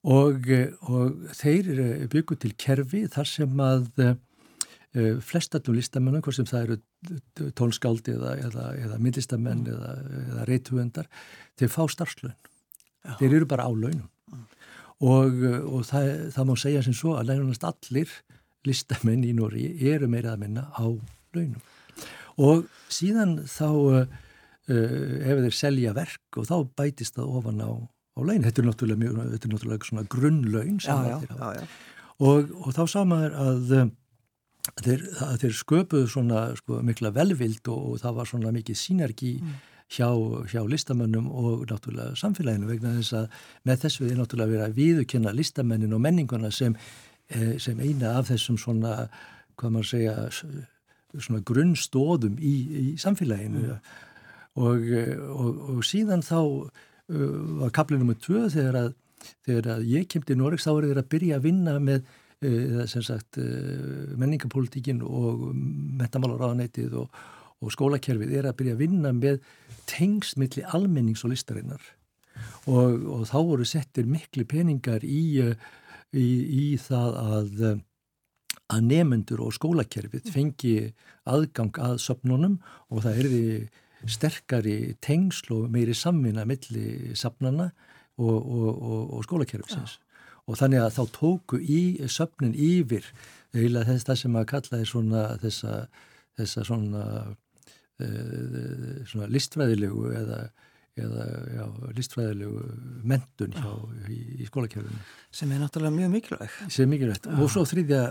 og, 0.08 0.50
og 0.90 1.32
þeir 1.38 1.72
byggu 2.12 2.38
til 2.42 2.54
kerfi 2.60 3.06
þar 3.12 3.30
sem 3.30 3.64
að 3.64 3.90
uh, 4.06 5.18
flestatum 5.24 5.78
listamennum, 5.78 6.24
hvort 6.26 6.40
sem 6.40 6.50
það 6.50 6.66
eru 6.66 7.52
tónskáldi 7.58 8.16
eða, 8.18 8.36
eða, 8.48 8.70
eða 8.86 9.02
millistamenn 9.02 9.66
mm. 9.66 9.76
eða, 9.76 9.92
eða 10.24 10.48
reytuvendar, 10.50 11.12
þeir 11.60 11.74
fá 11.74 11.84
starfslögn. 11.90 12.38
Þeir 13.18 13.40
eru 13.40 13.48
bara 13.50 13.66
á 13.66 13.72
launum. 13.72 14.10
Og, 15.02 15.40
og 15.66 15.86
það, 15.88 16.10
það 16.36 16.50
má 16.50 16.54
segja 16.62 16.84
sem 16.86 16.94
svo 16.94 17.16
að 17.18 17.32
lænunast 17.32 17.64
allir 17.66 18.12
listamenn 18.68 19.24
í 19.26 19.32
Nóri 19.34 19.72
eru 19.90 20.10
meirað 20.12 20.36
að 20.36 20.44
minna 20.44 20.68
á 20.78 20.86
launum. 21.34 21.64
Og 22.42 22.68
síðan 22.94 23.40
þá 23.50 23.70
uh, 23.72 24.04
ef 24.70 25.42
þeir 25.48 25.58
selja 25.58 25.96
verk 25.98 26.38
og 26.38 26.46
þá 26.50 26.56
bætist 26.78 27.18
það 27.18 27.34
ofan 27.40 27.66
á 27.66 27.72
á 28.18 28.20
laun. 28.20 28.44
Þetta 28.46 28.62
er 28.62 28.68
náttúrulega, 28.68 29.02
mjög, 29.02 29.18
þetta 29.34 29.48
er 29.48 29.54
náttúrulega 29.56 29.90
svona 29.90 30.06
grunnlaun 30.12 30.78
sem 30.84 31.02
já, 31.08 31.18
já, 31.26 31.50
já, 31.58 31.66
og, 32.22 32.54
og 32.62 32.76
þá 32.76 32.82
sá 32.94 33.00
maður 33.08 33.38
að, 33.42 33.74
að, 33.80 33.92
þeir, 34.86 35.06
þeir 35.44 35.58
sköpuðu 35.62 36.12
svona 36.12 36.46
sko, 36.60 36.82
mikla 36.86 37.14
velvild 37.16 37.72
og, 37.72 37.86
og 37.94 38.02
það 38.04 38.18
var 38.20 38.32
svona 38.32 38.56
mikið 38.58 38.80
sínergi 38.82 39.36
mm. 39.40 39.60
Hjá, 39.92 40.10
hjá 40.52 40.62
listamönnum 40.68 41.30
og 41.30 41.66
náttúrulega 41.70 42.18
samfélaginu 42.20 42.70
vegna 42.70 42.96
þess 43.00 43.18
að 43.20 43.40
með 43.68 43.82
þessu 43.86 44.08
er 44.08 44.20
náttúrulega 44.20 44.54
verið 44.54 44.68
að 44.68 44.78
viðukynna 44.80 45.36
listamennin 45.36 45.98
og 45.98 46.04
menninguna 46.04 46.52
sem, 46.52 46.78
eh, 47.30 47.58
sem 47.60 47.80
eina 47.80 48.16
af 48.20 48.30
þessum 48.32 48.60
svona, 48.62 49.10
hvað 49.60 49.76
maður 49.76 49.92
segja, 49.92 50.16
svona 51.18 51.44
grunnstóðum 51.44 52.40
í, 52.40 52.56
í 52.84 52.86
samfélaginu 53.02 53.66
mm. 53.68 53.92
og, 54.64 54.88
og, 55.36 55.62
og 55.76 55.84
síðan 55.86 56.24
þá 56.26 56.72
Uh, 57.12 57.60
var 57.60 57.72
kaplið 57.76 58.04
nummið 58.04 58.20
tvö 58.24 58.42
þegar 58.54 58.78
að, 58.80 58.92
þegar 59.44 59.70
að 59.74 59.88
ég 59.90 60.08
kemdi 60.12 60.36
í 60.36 60.40
Noreg 60.40 60.62
þá 60.64 60.70
var 60.70 60.86
þeir 60.88 61.00
að 61.02 61.10
byrja 61.12 61.38
að 61.38 61.48
vinna 61.48 61.74
með 61.84 62.06
uh, 62.48 62.84
sagt, 62.88 63.40
uh, 63.42 64.14
menningapolítikin 64.22 65.02
og 65.04 65.50
metamálaráðanætið 66.00 66.96
og, 67.02 67.18
og 67.62 67.74
skólakerfið 67.76 68.34
er 68.40 68.50
að 68.50 68.58
byrja 68.60 68.78
að 68.78 68.84
vinna 68.84 69.12
með 69.16 69.42
tengsmiðli 69.90 70.66
almennings 70.74 71.24
og 71.26 71.34
listarinnar. 71.34 71.84
Og, 72.66 73.06
og 73.06 73.24
þá 73.30 73.38
voru 73.38 73.68
settir 73.68 74.08
miklu 74.10 74.46
peningar 74.50 75.04
í, 75.06 75.42
í, 76.16 76.28
í 76.64 76.66
það 76.82 77.18
að 77.22 77.64
að 78.72 78.88
nefendur 78.88 79.42
og 79.44 79.56
skólakerfið 79.56 80.30
fengi 80.32 80.76
aðgang 81.30 81.76
að 81.82 81.98
söpnunum 82.04 82.60
og 82.92 83.04
það 83.06 83.20
er 83.20 83.30
því 83.32 83.46
sterkari 84.12 84.78
tengsl 85.04 85.58
og 85.58 85.74
meiri 85.74 85.96
samvinna 85.98 86.46
milli 86.50 87.16
safnana 87.18 87.70
og, 88.18 88.38
og, 88.38 88.72
og, 89.18 89.20
skólakerfisins. 89.28 90.00
Og 90.50 90.58
þannig 90.58 90.82
að 90.82 90.96
þá 90.98 91.04
tóku 91.18 91.60
í 91.62 91.82
söfnin 92.10 92.56
yfir 92.58 93.06
eða 93.54 93.86
þess 93.88 94.08
það 94.08 94.20
sem 94.24 94.40
að 94.40 94.50
kalla 94.54 94.80
er 94.80 94.90
svona 94.90 95.24
þessa, 95.42 95.76
þessa 96.40 96.66
svona, 96.68 97.06
svona 99.12 99.30
listfræðilegu 99.32 100.10
eða, 100.22 100.42
eða 101.02 101.28
já, 101.58 101.64
listfræðilegu 102.00 102.66
mentun 103.14 103.56
hjá, 103.58 103.72
í, 104.12 104.20
í 104.42 104.50
skólakerfinu. 104.50 105.04
Sem 105.36 105.54
er 105.54 105.64
náttúrulega 105.64 105.98
mjög 106.00 106.12
mikilvægt 106.18 106.60
sem 106.68 106.86
er 106.86 106.92
mikilvægt. 106.96 107.30
Já. 107.30 107.38
og 107.38 107.54
svo 107.54 107.66
þrýðja 107.70 108.04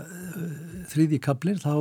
þrýðji 0.93 1.21
kaplinn 1.27 1.61
þá 1.61 1.75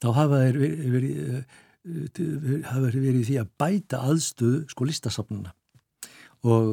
þá 0.00 0.12
hafa 0.16 0.44
þeir 0.46 0.60
verið 0.60 0.92
veri, 0.94 2.60
hafa 2.68 2.90
verið 2.90 3.24
því 3.28 3.40
að 3.40 3.56
bæta 3.60 4.04
aðstöðu 4.10 4.64
sko 4.72 4.88
listasafnuna 4.88 5.54
og 6.48 6.68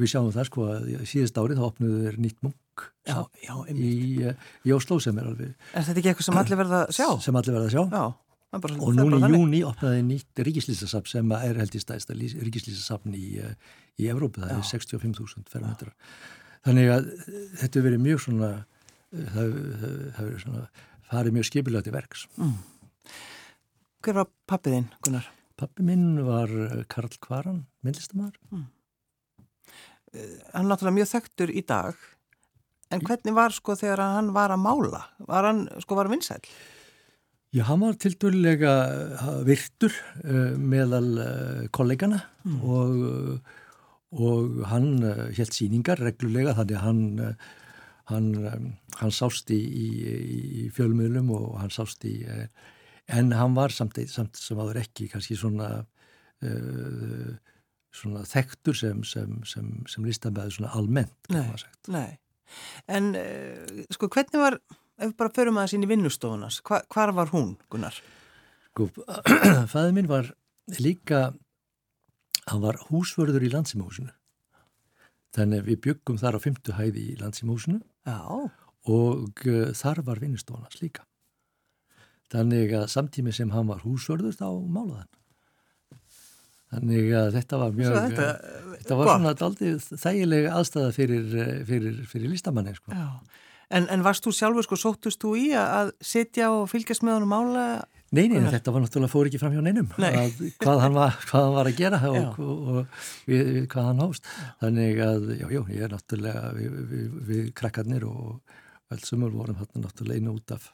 við 0.00 0.12
sjáum 0.12 0.32
það 0.32 0.48
sko 0.48 0.66
að 0.72 0.90
síðast 1.08 1.38
árið 1.40 1.60
þá 1.60 1.64
opnuðu 1.68 2.02
þeir 2.06 2.18
nýtt 2.24 2.38
munk 2.44 2.84
já, 3.04 3.18
já, 3.44 3.54
í, 3.72 4.24
í 4.64 4.72
Ósló 4.72 4.96
sem 5.02 5.18
er 5.20 5.28
alveg 5.28 5.50
Er 5.76 5.84
þetta 5.84 6.00
ekki 6.00 6.12
eitthvað 6.12 6.28
sem 6.28 6.38
allir 6.40 6.60
verða 6.62 6.82
að 6.86 6.94
sjá? 6.96 7.08
Sem 7.20 7.38
allir 7.40 7.56
verða 7.58 7.68
að 7.68 7.74
sjá. 7.74 7.82
Já, 7.92 8.04
bara, 8.52 8.76
og 8.76 8.96
núna 8.98 9.20
í 9.22 9.32
júni 9.32 9.62
opnaði 9.64 10.02
nýtt 10.08 10.42
ríkislýsasafn 10.48 11.08
sem 11.08 11.34
er 11.38 11.60
held 11.62 11.76
í 11.78 11.82
stæðsta 11.82 12.16
ríkislýsasafn 12.18 13.16
í, 13.16 13.26
í 13.96 14.10
Evrópu, 14.12 14.44
það 14.44 14.58
er 14.58 14.68
65.000 14.68 15.48
fermetrar 15.52 15.94
þannig 16.66 16.92
að 16.92 17.08
þetta 17.62 17.72
hefur 17.72 17.88
verið 17.88 18.04
mjög 18.04 18.24
svona 18.26 18.50
það 19.12 19.56
hefur 20.18 20.42
svona 20.44 20.66
farið 21.08 21.36
mjög 21.38 21.48
skipilagt 21.48 21.88
í 21.90 21.94
verks 21.94 22.26
mm. 22.36 22.58
Hver 24.02 24.16
var 24.18 24.30
pappið 24.50 24.74
þinn, 24.74 24.86
Gunnar? 25.06 25.26
Pappið 25.60 25.86
minn 25.86 26.06
var 26.26 26.50
eh, 26.50 26.80
Karl 26.90 27.12
Kvaran, 27.22 27.60
myndlistamæður. 27.86 28.40
Mm. 28.50 28.64
Eh, 30.10 30.32
hann 30.50 30.64
er 30.64 30.70
náttúrulega 30.72 30.96
mjög 30.96 31.10
þekktur 31.12 31.52
í 31.54 31.62
dag, 31.68 32.00
en 32.90 33.04
hvernig 33.06 33.36
var 33.36 33.54
sko 33.54 33.76
þegar 33.78 34.02
hann 34.16 34.32
var 34.34 34.50
að 34.50 34.64
mála? 34.64 35.04
Var 35.28 35.46
hann 35.46 35.62
sko 35.84 36.00
var 36.00 36.10
vinsæl? 36.10 36.40
Já, 37.52 37.66
hann 37.68 37.82
var 37.84 37.98
til 38.00 38.14
dörlega 38.16 38.74
eh, 38.88 39.32
virtur 39.44 39.92
uh, 40.24 40.54
meðal 40.56 41.10
uh, 41.20 41.64
kollegana 41.74 42.22
mm. 42.48 42.62
og, 42.64 43.50
og 44.16 44.62
hann 44.70 45.02
held 45.36 45.52
síningar 45.52 46.00
reglulega 46.00 46.56
þannig 46.56 46.78
að 46.78 46.86
hann, 46.86 47.36
hann, 48.08 48.72
hann 48.96 49.12
sást 49.12 49.52
í, 49.52 49.60
í, 49.60 49.88
í 50.62 50.66
fjölmiðlum 50.72 51.28
og 51.36 51.58
hann 51.60 51.74
sást 51.74 52.08
í 52.08 52.16
en 53.12 53.32
hann 53.36 53.56
var 53.58 53.74
samt, 53.74 54.00
samt 54.08 54.38
sem 54.40 54.60
aður 54.62 54.80
ekki 54.82 55.10
kannski 55.12 55.36
svona 55.36 55.70
uh, 55.82 57.32
svona 57.92 58.24
þekktur 58.28 58.76
sem, 58.76 59.02
sem, 59.04 59.40
sem, 59.48 59.72
sem 59.90 60.06
listamæður 60.08 60.56
svona 60.56 60.72
almennt 60.78 61.32
Nei, 61.32 61.44
nei. 61.92 62.08
En 62.92 63.12
uh, 63.16 63.82
sko 63.92 64.08
hvernig 64.12 64.40
var, 64.40 64.58
ef 65.04 65.14
bara 65.18 65.32
förum 65.34 65.58
aðeins 65.60 65.76
inn 65.76 65.86
í 65.86 65.90
vinnustofunas, 65.90 66.60
hva, 66.66 66.82
hvar 66.92 67.12
var 67.16 67.32
hún 67.34 67.54
Gunnar? 67.72 67.96
Sko, 68.70 68.88
fæðið 69.72 69.94
minn 69.98 70.10
var 70.10 70.32
líka 70.78 71.22
hann 72.48 72.62
var 72.64 72.80
húsvörður 72.88 73.44
í 73.46 73.52
landsimhúsinu 73.52 74.12
þannig 75.36 75.64
við 75.68 75.80
byggum 75.86 76.20
þar 76.20 76.38
á 76.38 76.44
fymtu 76.44 76.76
hæði 76.76 77.06
í 77.12 77.16
landsímhúsinu 77.20 77.80
Já, 78.08 78.18
og 78.90 79.44
uh, 79.46 79.72
þar 79.78 80.02
var 80.08 80.20
vinnustofans 80.22 80.80
líka 80.82 81.06
þannig 82.32 82.72
að 82.76 82.88
samtími 82.92 83.32
sem 83.36 83.52
hann 83.52 83.68
var 83.70 83.84
húsvörður 83.84 84.36
þá 84.38 84.48
málaði 84.50 85.04
hann 85.04 85.22
þannig 86.72 87.12
að 87.16 87.30
þetta 87.36 87.60
var 87.60 87.74
mjög 87.76 87.90
Svo 87.92 88.02
þetta, 88.06 88.26
þetta 88.72 88.98
var 88.98 89.08
gott. 89.08 89.14
svona 89.16 89.32
daldið 89.42 89.88
þægilega 90.02 90.52
aðstæða 90.58 90.92
fyrir, 90.96 91.26
eh, 91.42 91.56
fyrir, 91.68 91.98
fyrir 92.08 92.32
listamanni 92.32 92.72
sko. 92.78 92.94
Já. 92.96 93.08
En, 93.72 93.86
en 93.88 94.02
varst 94.04 94.24
þú 94.26 94.32
sjálfur 94.36 94.66
sko, 94.66 94.76
sóttust 94.76 95.20
þú 95.24 95.30
í 95.40 95.46
að, 95.56 95.94
sitja 96.04 96.50
og 96.52 96.66
fylgjast 96.70 97.04
með 97.06 97.14
honum 97.20 97.30
mála? 97.32 97.64
Nei, 98.12 98.26
nei, 98.28 98.42
þetta 98.52 98.74
var 98.74 98.82
náttúrulega 98.84 99.08
fór 99.08 99.28
ekki 99.30 99.38
fram 99.40 99.54
hjá 99.56 99.62
neinum 99.64 99.86
Nei. 100.02 100.10
að, 100.20 100.40
hvað, 100.60 100.80
hann 100.82 100.96
var, 100.98 101.14
hvað 101.30 101.44
hann 101.46 101.54
var 101.56 101.70
að 101.70 101.78
gera 101.78 102.00
og, 102.10 102.40
og, 102.44 102.66
og 102.68 102.98
við, 103.30 103.40
við, 103.54 103.62
hvað 103.72 103.86
hann 103.88 104.02
hóst 104.04 104.26
þannig 104.60 105.00
að, 105.06 105.24
já, 105.38 105.46
já, 105.54 105.60
ég 105.72 105.86
er 105.86 105.94
náttúrulega 105.94 106.42
við, 106.58 106.74
við, 106.90 107.06
við 107.30 107.46
krakkarnir 107.56 108.04
og 108.10 108.58
öll 108.92 109.00
sumur 109.08 109.32
vorum 109.32 109.56
hann 109.62 109.86
náttúrulega 109.86 110.20
inn 110.20 110.28
og 110.28 110.42
út 110.42 110.52
af 110.58 110.66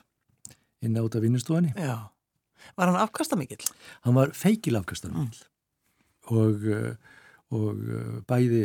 inn 0.82 0.98
og 0.98 1.06
út 1.12 1.18
af 1.20 1.22
vinnustofunni 1.28 1.70
Já. 1.78 1.94
Var 2.74 2.90
hann 2.90 2.98
afkasta 3.04 3.38
mikill? 3.38 3.62
hann 4.08 4.18
var 4.18 4.34
feikil 4.34 4.80
afkastar 4.82 5.14
Mm. 5.14 5.30
og, 6.34 6.66
og 7.54 7.78
uh, 7.86 8.18
bæði 8.28 8.64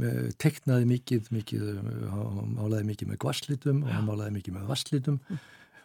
með, 0.00 0.30
teknaði 0.42 0.84
mikið, 0.90 1.22
mikið 1.34 1.62
uh, 1.70 1.76
hann 2.12 2.52
málaði 2.56 2.84
mikið 2.90 3.06
með 3.12 3.18
gvasslitum 3.24 3.78
og 3.84 3.90
hann 3.92 4.08
málaði 4.08 4.32
mikið 4.38 4.52
með 4.58 4.64
vasslitum 4.72 5.18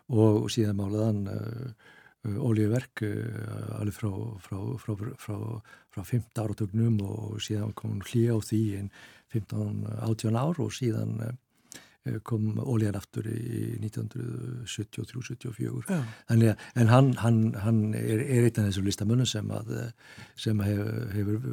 og 0.09 0.33
síðan 0.53 0.79
málaði 0.79 1.05
hann 1.09 1.23
uh, 1.33 1.69
olíuverk 2.49 2.95
uh, 3.05 3.79
alveg 3.79 3.95
frá, 3.95 4.11
frá, 4.45 4.57
frá, 4.81 4.91
frá, 5.21 5.35
frá 5.93 6.01
15 6.01 6.43
áratögnum 6.43 6.95
og 7.05 7.21
síðan 7.45 7.75
kom 7.77 7.89
hann 7.95 8.07
hlýja 8.09 8.31
á 8.33 8.39
því 8.49 8.63
en 8.79 8.87
15-18 9.35 10.41
ár 10.41 10.55
og 10.65 10.71
síðan 10.73 11.11
kom 12.25 12.43
olíjan 12.63 12.97
aftur 12.97 13.25
í 13.29 13.77
1973-74 13.83 15.83
Já. 15.91 15.99
Þannig 16.31 16.49
að, 16.49 16.57
en 16.81 16.87
hann, 16.89 17.09
hann, 17.21 17.39
hann 17.61 17.79
er, 17.93 18.19
er 18.23 18.43
einn 18.47 18.59
af 18.63 18.67
þessum 18.71 18.87
listamönnum 18.87 19.29
sem 19.29 19.47
að, 19.53 19.67
sem 20.39 20.57
að 20.63 20.69
hefur, 21.13 21.43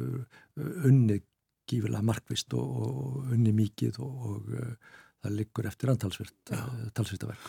unnið 0.87 1.21
gífilega 1.67 2.05
markvist 2.05 2.55
og, 2.57 2.81
og 2.81 3.35
unnið 3.35 3.55
mikið 3.61 4.01
og, 4.03 4.25
og 4.31 4.51
uh, 4.55 4.97
það 5.23 5.37
liggur 5.41 5.69
eftir 5.69 5.91
hann 5.91 6.01
talsvirt, 6.01 6.35
uh, 6.55 6.67
talsvirtaverk. 6.97 7.47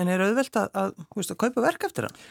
En 0.00 0.10
er 0.10 0.24
auðvelt 0.26 0.60
að, 0.60 0.70
að, 0.82 0.94
að 1.04 1.36
kaupa 1.44 1.66
verk 1.66 1.90
eftir 1.90 2.08
hann? 2.08 2.22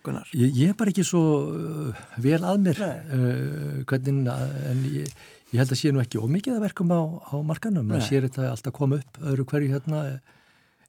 Gunnar? 0.00 0.30
Ég, 0.32 0.54
ég 0.56 0.72
er 0.72 0.78
bara 0.80 0.92
ekki 0.94 1.04
svo 1.04 1.22
uh, 1.52 2.02
vel 2.24 2.40
að 2.40 2.64
mér 2.64 2.82
uh, 2.86 3.80
hvernig, 3.90 4.30
en 4.70 4.84
ég, 4.88 5.14
ég 5.52 5.60
held 5.60 5.74
að 5.76 5.80
sé 5.82 5.92
nú 5.92 6.02
ekki 6.02 6.22
ómikið 6.22 6.56
að 6.56 6.66
verkum 6.70 6.92
á, 6.96 7.00
á 7.20 7.36
markanum. 7.44 7.90
Það 7.96 8.06
sér 8.08 8.28
þetta 8.28 8.52
alltaf 8.54 8.76
koma 8.76 9.00
upp 9.02 9.20
öðru 9.20 9.48
hverju 9.52 9.74
hérna 9.74 10.04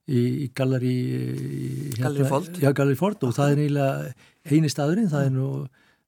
í, 0.07 0.21
í 0.45 0.47
galleri 0.55 0.91
í, 0.95 1.69
hérna, 1.99 2.27
Fold. 2.29 2.59
Já, 2.61 2.71
Gallerí 2.71 2.99
Fold 2.99 3.27
og 3.27 3.35
það 3.35 3.53
er 3.53 3.63
eiginlega 3.65 4.51
eini 4.51 4.71
staðurinn, 4.71 5.11
það 5.11 5.27
er 5.27 5.35
nú 5.35 5.47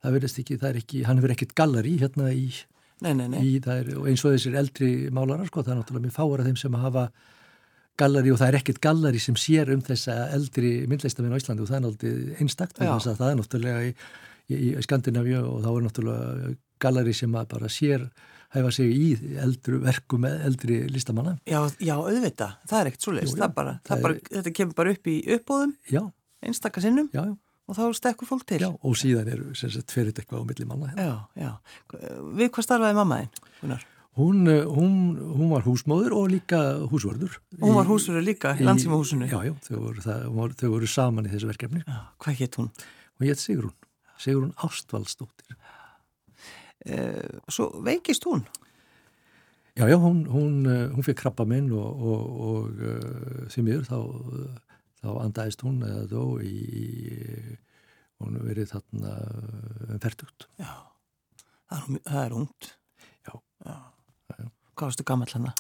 það 0.04 0.18
verðist 0.18 0.40
ekki, 0.42 0.60
það 0.62 0.70
er 0.70 0.80
ekki, 0.82 1.02
hann 1.08 1.20
hefur 1.20 1.36
ekkert 1.36 1.56
galleri 1.58 1.98
hérna 2.02 2.32
í, 2.36 2.48
Nei, 3.04 3.14
nei, 3.20 3.30
nei. 3.34 3.40
í 3.46 3.54
er, 3.60 3.94
og 4.00 4.10
eins 4.10 4.24
og 4.24 4.36
þessir 4.36 4.58
eldri 4.60 4.92
málarar 5.14 5.50
sko, 5.50 5.64
það 5.64 5.76
er 5.76 5.80
náttúrulega 5.82 6.08
mér 6.08 6.16
fáar 6.16 6.44
af 6.44 6.50
þeim 6.50 6.60
sem 6.62 6.78
hafa 6.82 7.08
galleri 8.00 8.34
og 8.34 8.40
það 8.42 8.50
er 8.50 8.60
ekkert 8.60 8.82
galleri 8.84 9.22
sem 9.22 9.38
sér 9.38 9.74
um 9.74 9.82
þessa 9.86 10.18
eldri 10.34 10.76
myndleistamenn 10.90 11.36
á 11.36 11.40
Íslandi 11.40 11.66
og 11.66 11.70
það 11.70 11.80
er 11.80 11.86
náttúrulega 11.88 12.38
einstakt 12.42 12.80
það 12.80 13.28
er 13.30 13.40
náttúrulega 13.42 13.84
í, 13.86 13.92
í, 14.50 14.56
í 14.72 14.86
Skandinavíu 14.88 15.42
og 15.44 15.60
þá 15.66 15.70
er 15.74 15.86
náttúrulega 15.88 16.54
galleri 16.84 17.14
sem 17.16 17.36
bara 17.38 17.70
sér 17.72 18.08
hæfa 18.54 18.72
sig 18.74 18.92
í 18.94 19.38
eldru 19.42 19.80
verkum 19.82 20.24
með 20.26 20.44
eldri 20.50 20.80
listamanna. 20.94 21.38
Já, 21.50 21.60
já, 21.82 21.96
auðvitað. 21.98 22.60
Það 22.70 22.80
er 22.80 22.90
ekkert 22.92 23.08
svo 23.08 23.48
bara, 23.56 23.78
þetta 23.88 24.54
kemur 24.60 24.78
bara 24.78 24.94
upp 24.94 25.10
í 25.10 25.16
uppbóðum, 25.38 25.74
Já, 25.90 26.04
einstaka 26.44 26.84
sinnum 26.84 27.10
já, 27.14 27.24
já, 27.24 27.34
og 27.68 27.78
þá 27.78 27.84
stekkur 28.00 28.30
fólk 28.30 28.46
til. 28.50 28.62
já 28.64 28.70
og 28.72 29.00
síðan 29.00 29.32
eru 29.34 29.54
ferit 29.88 30.20
eitthvað 30.20 30.44
á 30.44 30.46
milli 30.50 30.66
manna. 30.70 30.92
hérna. 30.92 31.08
Já, 31.36 31.44
já. 31.44 31.52
Við 32.40 32.50
hvað 32.52 32.68
starfaði 32.68 33.00
mamma 33.00 33.20
þinn, 33.24 33.52
Gunnar? 33.62 33.86
Hún, 34.14 34.46
eh, 34.46 34.66
hún, 34.70 34.98
hún 35.18 35.50
var 35.50 35.64
húsmóður 35.66 36.14
og 36.14 36.28
líka 36.30 36.60
húsvörður. 36.86 37.40
Hún 37.58 37.74
var 37.74 37.88
húsverður 37.90 38.28
líka 38.28 38.52
landsímahúsinu. 38.60 39.26
Já, 39.26 39.40
já, 39.42 39.54
þau 39.66 39.80
voru, 39.80 40.04
það, 40.06 40.28
hún 40.30 40.54
þau 40.60 40.70
voru 40.70 40.90
saman 40.92 41.26
í 41.26 41.32
þessu 41.32 41.50
verkefni. 41.50 41.82
Já, 41.88 41.98
hvað 42.22 42.38
hétt 42.44 42.60
hún? 42.62 42.70
og 43.18 43.26
ég 43.26 43.34
heit 43.34 43.42
Sigrún, 43.42 43.74
Sigrún 44.20 44.54
Ástvaldsdóttir. 44.62 45.58
Eh, 46.86 47.40
svo 47.48 47.70
veikist 47.84 48.26
hún. 48.28 48.44
Já, 49.74 49.88
já, 49.90 49.98
hún, 49.98 50.26
hún, 50.30 50.66
eh, 50.70 50.90
hún 50.94 51.06
fikk 51.06 51.24
krabba 51.24 51.46
minn 51.50 51.72
og, 51.74 52.02
og, 52.06 52.42
og 52.48 52.82
uh, 52.84 53.48
því 53.50 53.64
miður 53.66 53.88
þá, 53.88 53.96
þá 55.04 55.10
andaðist 55.26 55.64
hún 55.66 55.82
eða 55.86 56.08
þó 56.12 56.24
í, 56.48 56.56
hún 58.24 58.38
hefur 58.40 58.50
verið 58.50 58.72
þarna 58.74 59.14
um 59.92 60.02
ferdugt. 60.04 60.48
Já, 60.62 60.74
það 61.70 62.20
er, 62.24 62.36
ungt. 62.40 62.70
Já. 63.28 63.34
já. 63.68 63.78
Hvað 64.74 64.88
varstu 64.88 65.06
gammal 65.08 65.30
hana? 65.36 65.54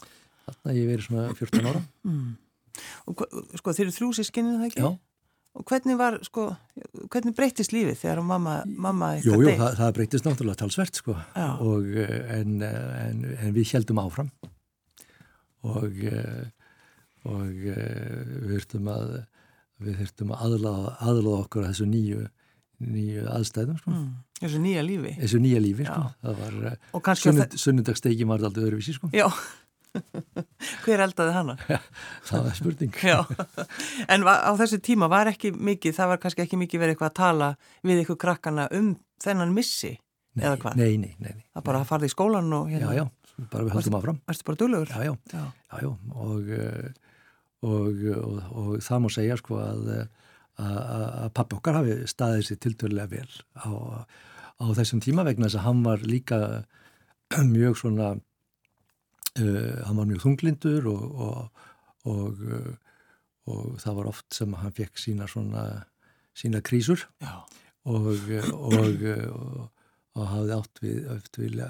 Þarna 0.47 0.75
ég 0.79 0.89
verið 0.89 1.09
svona 1.09 1.29
14 1.37 1.71
ára. 1.73 1.83
Mm. 2.03 2.31
Og 3.05 3.19
sko, 3.59 3.69
þeir 3.77 3.83
eru 3.85 3.91
þrjú 3.93 4.07
sískinni 4.17 4.55
það 4.57 4.63
ekki? 4.71 4.81
Já, 4.81 4.87
Og 5.53 5.61
hvernig 5.69 5.97
var, 5.99 6.15
sko, 6.25 6.47
hvernig 7.13 7.35
breytist 7.37 7.73
lífið 7.75 7.99
þegar 7.99 8.21
mamma, 8.25 8.55
mamma 8.65 9.11
jú, 9.19 9.35
eitthvað 9.35 9.43
jú, 9.43 9.49
deyr? 9.51 9.59
það, 9.59 9.75
það 9.77 9.91
breytist 9.99 10.25
náttúrulega 10.25 10.59
talsvert 10.63 10.97
sko 10.97 11.13
Já. 11.13 11.49
og, 11.61 11.89
eh, 12.01 12.15
en, 12.39 12.55
en, 12.65 13.19
en 13.37 13.53
við 13.53 13.73
heldum 13.75 14.01
áfram 14.01 14.31
og, 15.69 15.99
eh, 16.09 16.47
og 17.29 17.61
eh, 17.69 18.23
við 18.47 18.55
þurftum 18.55 18.89
að 18.95 19.13
við 19.87 19.97
þurftum 20.03 20.31
að 20.35 20.45
aðlaða, 20.47 20.93
aðlaða 21.07 21.41
okkur 21.45 21.63
að 21.65 21.73
þessu 21.73 21.87
nýju, 21.93 22.21
nýju 22.93 23.25
aðstæðum 23.37 23.77
sko. 23.81 23.91
Mm. 23.95 24.07
Þessu 24.43 24.59
nýja 24.63 24.81
lífi. 24.83 25.11
þessu 25.21 25.39
nýja 25.43 25.59
lífi 25.63 25.85
sko. 25.87 25.99
Já. 26.03 26.15
það 26.27 26.39
var 26.43 26.55
eh, 26.71 27.13
sunnund, 27.23 27.59
sunnundagstegin 27.65 28.27
var 28.33 28.43
aldrei 28.49 28.65
öðruvísi 28.67 28.95
sko. 28.97 29.09
Já, 29.15 29.27
hver 30.83 31.03
eldaði 31.05 31.33
hana? 31.35 31.55
það 32.27 32.45
var 32.47 32.55
spurning 32.57 32.95
Já, 33.03 33.19
en 34.09 34.25
á 34.25 34.51
þessu 34.59 34.79
tíma 34.83 35.09
var 35.11 35.29
ekki 35.31 35.51
mikið, 35.53 35.95
það 35.99 36.11
var 36.13 36.21
kannski 36.23 36.43
ekki 36.45 36.59
mikið 36.63 36.81
verið 36.83 36.95
eitthvað 36.95 37.11
að 37.11 37.19
tala 37.21 37.49
við 37.85 38.01
ykkur 38.03 38.19
krakkana 38.25 38.65
um 38.75 38.93
þennan 39.23 39.53
missi, 39.55 39.93
nei, 40.33 40.43
eða 40.47 40.57
hvað? 40.63 40.79
nei, 40.81 40.95
nei, 40.97 41.13
nei, 41.21 41.35
nei. 41.37 41.45
Það 41.53 41.67
bara 41.69 41.83
fara 41.87 42.09
í 42.09 42.11
skólan 42.11 42.49
og 42.57 42.71
já, 42.73 42.79
hérna, 42.81 42.95
já, 42.97 43.05
bara 43.53 43.67
við 43.69 43.77
höldum 43.77 43.99
áfram 44.01 44.19
varstu 44.27 44.49
bara 44.49 44.61
duglegur? 44.63 44.91
já, 44.91 45.03
já, 45.07 45.13
Já. 45.31 45.43
já, 45.45 45.77
já. 45.85 45.91
Og, 46.25 46.51
eh, 46.57 47.12
og, 47.63 48.03
og, 48.17 48.37
og 48.59 48.69
það 48.83 49.03
má 49.03 49.09
segja 49.13 49.39
sko 49.39 49.59
að 49.63 49.89
að 49.93 50.77
að 51.23 51.29
pappi 51.33 51.57
okkar 51.57 51.79
hafi 51.79 51.93
staðið 52.05 52.43
sér 52.45 52.59
tiltölulega 52.61 53.09
vel 53.09 53.31
á, 53.57 54.05
á 54.61 54.65
þessum 54.77 55.01
tíma 55.01 55.25
vegna 55.25 55.47
þess 55.47 55.57
að 55.57 55.65
hann 55.65 55.81
var 55.87 56.03
líka 56.05 56.39
mjög 57.55 57.79
svona 57.79 58.11
uh, 58.13 59.77
hann 59.87 59.97
var 59.97 60.09
mjög 60.11 60.27
þunglindur 60.27 60.91
og 60.91 61.07
og, 61.17 61.63
og, 62.03 62.43
og 63.49 63.81
það 63.81 63.97
var 63.99 64.11
oft 64.11 64.27
sem 64.35 64.53
hann 64.59 64.75
fekk 64.75 64.99
sína 64.99 65.27
svona 65.31 65.63
sína 66.35 66.61
krísur. 66.65 67.05
Já, 67.21 67.43
og, 67.85 68.07
og, 68.53 69.05
og, 69.33 69.67
og 70.13 70.27
hafði 70.31 70.57
átt 70.57 70.81
við, 70.83 70.99
átt 71.13 71.39
við 71.39 71.61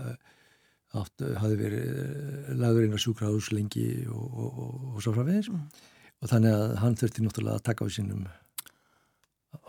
átt, 0.93 1.23
hafði 1.41 1.58
verið 1.58 2.53
lagður 2.62 2.86
inn 2.88 2.93
á 2.97 3.01
sjúkrahús 3.01 3.51
lengi 3.56 3.88
og, 4.08 4.23
og, 4.29 4.62
og, 4.65 4.88
og 4.95 5.01
svo 5.06 5.13
framvegis 5.15 5.49
Mm. 5.49 5.63
og 6.23 6.29
þannig 6.32 6.53
að 6.56 6.75
hann 6.84 6.95
þurfti 7.01 7.23
náttúrulega 7.25 7.58
að 7.60 7.63
taka 7.67 7.84
á 7.84 7.89
sínum 7.91 8.23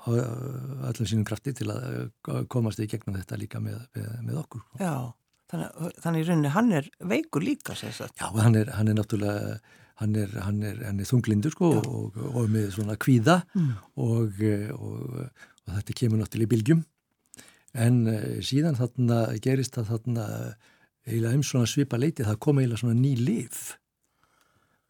öllum 0.04 1.06
sínum 1.08 1.24
krafti 1.28 1.52
til 1.56 1.68
að 1.72 2.44
komast 2.52 2.80
í 2.82 2.86
gegnum 2.90 3.16
þetta 3.18 3.38
líka 3.40 3.60
með, 3.62 3.78
með, 3.96 4.10
með 4.26 4.40
okkur. 4.42 4.62
já, 4.80 4.92
þannig, 5.52 5.96
þannig 6.04 6.20
í 6.24 6.26
rauninni 6.28 6.52
hann 6.54 6.72
er 6.80 6.88
veikur 7.14 7.44
líka, 7.44 7.76
sér 7.78 7.92
sagt. 7.96 8.16
Já, 8.20 8.28
hann 8.36 8.56
er, 8.58 8.70
hann 8.76 8.88
er 8.92 8.98
náttúrulega 8.98 9.58
hann 10.00 10.16
er, 10.18 10.32
hann 10.42 10.62
er, 10.66 10.80
hann 10.88 11.00
er 11.00 11.06
þunglindur 11.08 11.52
sko 11.54 11.68
og, 11.80 12.16
og 12.34 12.48
með 12.50 12.72
svona 12.76 12.96
kvíða 13.00 13.40
Mm. 13.54 13.72
og, 13.96 14.40
og, 14.74 15.18
og 15.64 15.76
þetta 15.78 15.96
kemur 16.00 16.20
náttúrulega 16.22 16.48
í 16.48 16.52
bylgjum 16.54 16.84
en 17.84 17.96
síðan 18.46 18.76
þarna 18.78 19.20
gerist 19.42 19.74
það 19.78 19.88
þarna 19.94 20.26
eiginlega 21.06 21.38
um 21.38 21.42
svona 21.46 21.68
svipa 21.70 21.98
leiti 22.00 22.24
það 22.26 22.40
kom 22.40 22.60
eiginlega 22.60 22.82
svona 22.82 22.98
ný 23.00 23.14
lif 23.20 23.74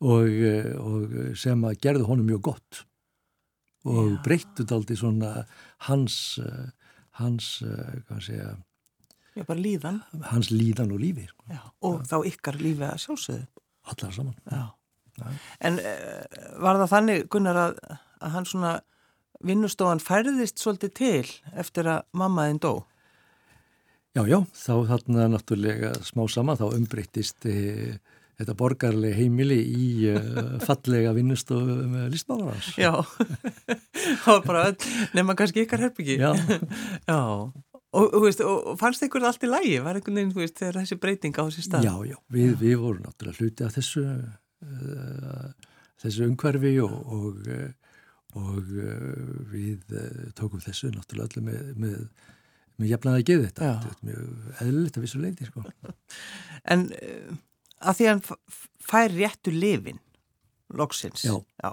og, 0.05 0.29
uh, 0.29 0.71
og 0.85 1.37
sem 1.39 1.65
að 1.67 1.79
gerðu 1.87 2.09
honum 2.11 2.29
mjög 2.31 2.43
gott 2.51 2.85
og 3.85 4.15
Já. 4.15 4.23
breyttu 4.25 4.65
daldi 4.69 4.97
svona 4.97 5.45
hans 5.89 6.39
uh, 6.41 6.71
hans, 7.21 7.59
uh, 7.63 7.99
hvað 8.09 8.23
segja 8.29 8.55
Já, 9.35 9.43
bara 9.49 9.59
líðan. 9.59 10.01
hans 10.31 10.53
líðan 10.55 10.93
og 10.95 11.01
lífi 11.03 11.25
sko. 11.27 11.45
Já, 11.51 11.61
og 11.83 12.03
þá 12.07 12.17
ykkar 12.31 12.59
lífi 12.61 12.85
að 12.87 13.01
sjálfsögðu. 13.03 13.47
allar 13.91 14.13
saman 14.15 14.37
Já. 14.47 14.65
Já. 15.19 15.27
En 15.61 15.79
uh, 15.79 16.25
var 16.63 16.79
það 16.83 16.93
þannig, 16.93 17.25
Gunnar, 17.31 17.59
að, 17.65 17.99
að 18.21 18.35
hann 18.37 18.47
svona 18.51 18.73
vinnustofan 19.45 20.03
færðist 20.03 20.63
svolítið 20.63 20.95
til 20.95 21.33
eftir 21.59 21.91
að 21.91 22.07
mammaðinn 22.15 22.63
dó? 22.63 22.73
Já, 24.15 24.23
já, 24.31 24.37
þá 24.55 24.75
þarna 24.93 25.25
náttúrulega 25.33 25.89
smá 26.07 26.23
sama 26.31 26.55
þá 26.55 26.69
umbreyttist 26.69 27.49
e, 27.51 27.97
þetta 28.39 28.55
borgarlega 28.55 29.17
heimili 29.19 29.57
í 29.59 29.87
e, 30.13 30.21
fallega 30.69 31.11
vinnustofu 31.17 31.81
með 31.91 32.13
listmálarans. 32.13 32.69
Já, 32.79 32.93
það 34.23 34.29
var 34.29 34.45
bara 34.47 34.63
nefna 35.17 35.35
kannski 35.41 35.65
ykkar 35.65 35.83
herbyggi. 35.89 36.21
Já. 36.23 36.31
já, 37.11 37.19
og, 37.99 38.15
veist, 38.23 38.45
og 38.47 38.77
fannst 38.79 39.03
ykkur 39.03 39.27
allt 39.27 39.43
í 39.43 39.51
lægi? 39.51 39.81
Var 39.83 39.99
einhvern 39.99 40.21
veginn, 40.21 40.31
þú 40.37 40.45
veist, 40.45 40.61
þegar 40.63 40.79
þessi 40.79 40.99
breyting 41.03 41.35
á 41.35 41.43
þessi 41.49 41.65
stað? 41.67 41.89
Já, 41.89 41.95
já, 42.13 42.19
við, 42.37 42.53
já. 42.53 42.59
við 42.63 42.77
vorum 42.85 43.09
náttúrulega 43.09 43.43
hluti 43.43 43.67
af 43.67 43.75
þessu, 43.81 44.05
þessu 46.05 46.29
umhverfi 46.29 46.77
og, 46.87 46.95
og, 47.19 47.51
og 48.39 48.63
uh, 48.63 49.11
við 49.51 49.83
uh, 49.91 50.31
tókum 50.39 50.63
þessu 50.63 50.95
náttúrulega 50.95 51.33
allir 51.33 51.49
með, 51.51 51.75
með 51.83 52.31
mér 52.81 52.91
jafnaði 52.95 53.23
að 53.23 53.29
geða 53.31 53.49
þetta 53.49 53.71
þetta 53.85 53.93
er 53.93 54.09
mjög 54.09 54.61
eðlilegt 54.65 54.99
að 54.99 55.07
vissu 55.07 55.23
leiti 55.23 55.49
sko. 55.49 55.65
En 56.73 56.87
uh, 56.97 57.35
að 57.85 57.99
því 57.99 58.07
að 58.07 58.15
hann 58.15 58.23
fær 58.85 59.15
réttu 59.15 59.53
lifin 59.55 60.01
loksins 60.75 61.25
já. 61.27 61.35
Já. 61.61 61.71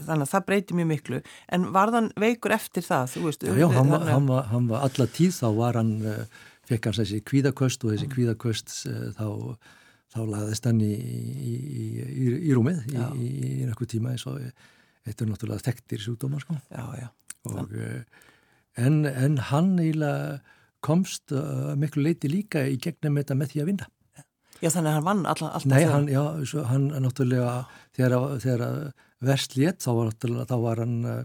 þannig 0.00 0.24
að 0.24 0.32
það 0.32 0.46
breyti 0.48 0.78
mjög 0.78 0.88
miklu 0.92 1.20
en 1.52 1.68
var 1.74 1.92
þann 1.94 2.08
veikur 2.22 2.56
eftir 2.56 2.86
það? 2.86 3.18
Veist, 3.26 3.44
já, 3.44 3.52
já, 3.60 3.68
hann 3.76 3.92
var, 3.92 4.08
hann, 4.08 4.30
var, 4.30 4.48
hann 4.52 4.72
var 4.72 4.88
alla 4.88 5.08
tíð 5.18 5.36
þá 5.36 5.46
var 5.58 5.78
hann 5.80 5.92
uh, 6.00 6.42
fekk 6.68 6.90
hans 6.90 7.02
þessi 7.02 7.22
kvíðaköst 7.28 7.86
og 7.86 7.94
þessi 7.94 8.08
mm. 8.08 8.14
kvíðaköst 8.16 8.74
uh, 8.88 9.06
þá, 9.18 9.28
þá 10.16 10.20
laðist 10.32 10.68
hann 10.70 10.82
í, 10.84 10.92
í, 10.96 11.54
í, 11.54 12.34
í 12.40 12.56
rúmið 12.56 12.82
í 12.88 12.98
einhverjum 13.66 13.94
tíma 13.96 14.16
eins 14.16 14.26
og 14.30 14.40
þetta 14.42 15.24
er 15.24 15.32
náttúrulega 15.32 15.66
þekktir 15.68 16.04
sjúkdómar 16.06 16.44
sko. 16.44 16.56
og 17.50 17.76
en, 18.76 19.04
en 19.06 19.38
hann 19.50 19.74
komst 20.82 21.32
uh, 21.32 21.72
miklu 21.78 22.06
leiti 22.06 22.30
líka 22.30 22.64
í 22.66 22.78
gegnum 22.82 23.20
þetta 23.20 23.36
með 23.38 23.52
því 23.52 23.62
að 23.62 23.68
vinna. 23.72 23.90
Já 24.62 24.70
þannig 24.70 24.88
að 24.88 24.96
hann 24.96 25.06
vann 25.08 25.22
alltaf 25.26 25.64
Nei, 25.66 25.82
hann, 25.90 26.08
já, 26.10 26.22
svo, 26.46 26.62
hann 26.70 26.88
náttúrulega 27.02 27.54
þegar, 27.96 28.16
þegar 28.42 28.64
verst 29.22 29.56
létt 29.58 29.82
þá 29.82 29.90
var, 29.96 30.12
þá 30.22 30.56
var 30.62 30.82
hann 30.84 30.96
uh, 31.10 31.22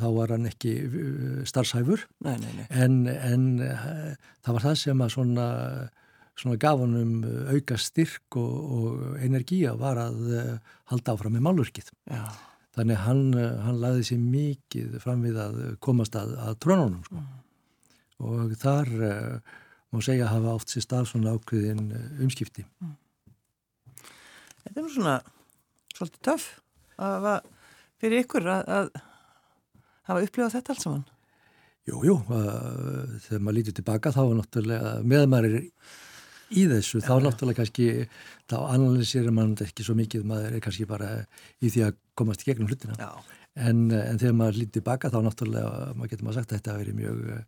þá 0.00 0.06
var 0.16 0.32
hann 0.32 0.48
ekki 0.48 0.74
uh, 0.86 1.40
starfshæfur 1.48 2.06
nei, 2.24 2.36
nei, 2.40 2.52
nei. 2.56 2.66
en, 2.70 3.00
en 3.10 3.48
uh, 3.66 4.14
það 4.40 4.56
var 4.56 4.66
það 4.68 4.78
sem 4.84 5.04
að 5.04 5.12
svona, 5.16 5.48
svona 6.40 6.60
gaf 6.64 6.84
hann 6.86 6.96
um 7.02 7.14
auka 7.52 7.80
styrk 7.80 8.40
og, 8.40 8.54
og 8.78 9.18
energía 9.20 9.76
var 9.80 10.00
að 10.00 10.22
uh, 10.30 10.54
halda 10.94 11.16
áfram 11.16 11.36
með 11.36 11.46
málurkið. 11.50 11.92
Já. 12.08 12.24
Þannig 12.76 13.02
hann, 13.02 13.22
eh, 13.34 13.58
hann 13.64 13.80
laði 13.82 14.06
sér 14.06 14.22
mikið 14.22 14.96
fram 15.02 15.24
við 15.26 15.40
að 15.42 15.60
komast 15.82 16.16
að, 16.18 16.36
að 16.38 16.58
trónunum 16.62 17.02
sko. 17.06 17.18
mm. 17.18 17.36
og 18.30 18.56
þar 18.60 18.90
uh, 19.08 19.54
má 19.90 20.02
segja 20.06 20.26
að 20.28 20.34
hafa 20.36 20.56
oft 20.60 20.70
sér 20.70 20.86
stað 20.86 21.08
svona 21.10 21.34
ákveðin 21.34 21.86
umskipti. 22.22 22.66
Mm. 22.78 22.96
Þetta 24.60 24.74
er 24.76 24.84
nú 24.84 24.92
svona 24.94 25.16
svolítið 25.96 26.20
töff 26.28 26.50
að 27.00 27.30
fyrir 28.00 28.22
ykkur 28.24 28.46
að, 28.52 28.68
að 28.76 28.92
hafa 30.10 30.22
upplifað 30.26 30.54
þetta 30.58 30.74
alls 30.74 30.86
saman. 30.86 31.08
Jú, 31.88 32.02
jú, 32.04 32.16
þegar 32.28 33.42
maður 33.42 33.56
lítið 33.56 33.76
tilbaka 33.80 34.12
þá 34.14 34.20
er 34.22 34.34
náttúrulega 34.38 34.94
meðan 35.10 35.32
maður 35.32 35.56
er 35.58 35.68
í 36.50 36.66
þessu, 36.70 37.00
þá 37.04 37.12
náttúrulega 37.24 37.60
kannski 37.60 37.88
þá 38.50 38.56
analýsir 38.74 39.30
mann 39.34 39.54
ekki 39.62 39.86
svo 39.86 39.96
mikið 39.98 40.26
maður 40.26 40.56
er 40.56 40.64
kannski 40.64 40.86
bara 40.90 41.10
í 41.62 41.70
því 41.70 41.84
að 41.86 41.98
komast 42.18 42.44
í 42.44 42.50
gegnum 42.50 42.70
hlutina. 42.70 43.10
En, 43.58 43.88
en 43.90 44.20
þegar 44.20 44.36
maður 44.38 44.60
lítið 44.60 44.86
baka 44.86 45.10
þá 45.12 45.20
náttúrulega 45.26 45.90
maður 45.98 46.12
getur 46.12 46.26
maður 46.26 46.40
sagt 46.40 46.52
að 46.52 46.60
þetta 46.60 46.72
að 46.72 46.80
veri 46.82 46.96
mjög 47.00 47.20
uh, 47.26 47.42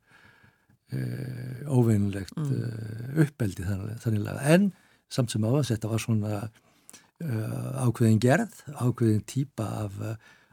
eh, 0.99 1.62
óvinnlegt 1.71 2.37
mm. 2.38 2.51
uh, 2.59 3.23
uppeldi 3.25 3.67
þannig 3.69 4.29
að 4.33 4.43
en 4.55 4.69
samt 5.12 5.33
sem 5.33 5.47
áðans 5.47 5.73
þetta 5.73 5.91
var 5.93 6.03
svona 6.03 6.37
uh, 6.43 7.87
ákveðin 7.87 8.23
gerð, 8.23 8.62
ákveðin 8.79 9.25
típa 9.29 9.67
af, 9.85 9.99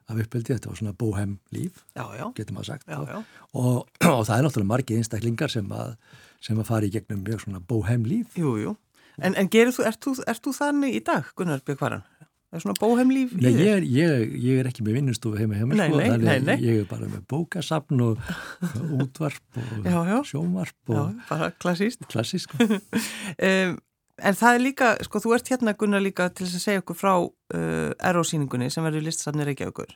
af 0.10 0.24
uppeldi, 0.24 0.56
þetta 0.56 0.72
var 0.72 0.82
svona 0.82 0.98
bóhem 0.98 1.38
líf, 1.56 1.84
já, 1.98 2.06
já. 2.18 2.26
getur 2.38 2.58
maður 2.58 2.74
sagt. 2.74 2.90
Já, 2.90 3.22
og, 3.54 3.86
og 4.16 4.26
það 4.28 4.36
er 4.36 4.48
náttúrulega 4.48 4.74
margir 4.74 5.02
einstaklingar 5.02 5.54
sem 5.54 5.70
að 5.76 5.96
sem 6.43 6.60
að 6.60 6.69
fara 6.71 6.88
í 6.88 6.93
gegnum 6.93 7.23
mjög 7.25 7.43
svona 7.45 7.63
bóheimlíf. 7.63 8.38
Jú, 8.39 8.56
jú. 8.62 8.78
En, 9.19 9.36
en 9.36 9.49
þú, 9.52 9.84
ert, 9.84 9.99
þú, 10.04 10.15
ert 10.32 10.45
þú 10.45 10.54
þannig 10.56 10.95
í 10.95 11.04
dag, 11.04 11.28
Gunnar 11.36 11.63
Björkvaran? 11.67 12.06
Er 12.49 12.63
svona 12.63 12.80
bóheimlíf 12.82 13.36
í 13.36 13.43
þér? 13.43 13.43
Nei, 13.45 13.60
ég, 13.62 13.84
ég, 13.93 14.32
ég 14.41 14.62
er 14.62 14.69
ekki 14.71 14.82
með 14.86 14.95
vinnustofu 14.97 15.38
heima 15.38 15.60
heima, 15.60 15.75
sko. 15.78 15.99
Nei, 15.99 16.15
nei, 16.17 16.39
nei. 16.47 16.56
Ég 16.63 16.80
er 16.82 16.88
bara 16.89 17.06
með 17.06 17.28
bókasapn 17.30 18.02
og 18.02 18.32
útvarp 19.04 19.60
og 19.60 19.86
já, 19.86 19.99
já. 20.10 20.15
sjómarp. 20.32 20.80
Og 20.89 20.97
já, 20.97 21.28
bara 21.30 21.52
klassíst. 21.62 22.08
Klassíst, 22.10 22.49
sko. 22.49 22.65
um, 23.49 23.78
en 24.17 24.39
það 24.39 24.58
er 24.58 24.63
líka, 24.63 24.89
sko, 25.06 25.21
þú 25.21 25.36
ert 25.38 25.54
hérna, 25.54 25.75
Gunnar, 25.78 26.02
líka 26.02 26.32
til 26.34 26.47
þess 26.47 26.58
að 26.58 26.65
segja 26.65 26.84
okkur 26.86 26.97
frá 26.97 27.13
uh, 27.21 27.91
erosýningunni 28.10 28.71
sem 28.73 28.88
verður 28.88 29.06
listasafnir 29.06 29.54
ekki 29.54 29.69
okkur. 29.69 29.93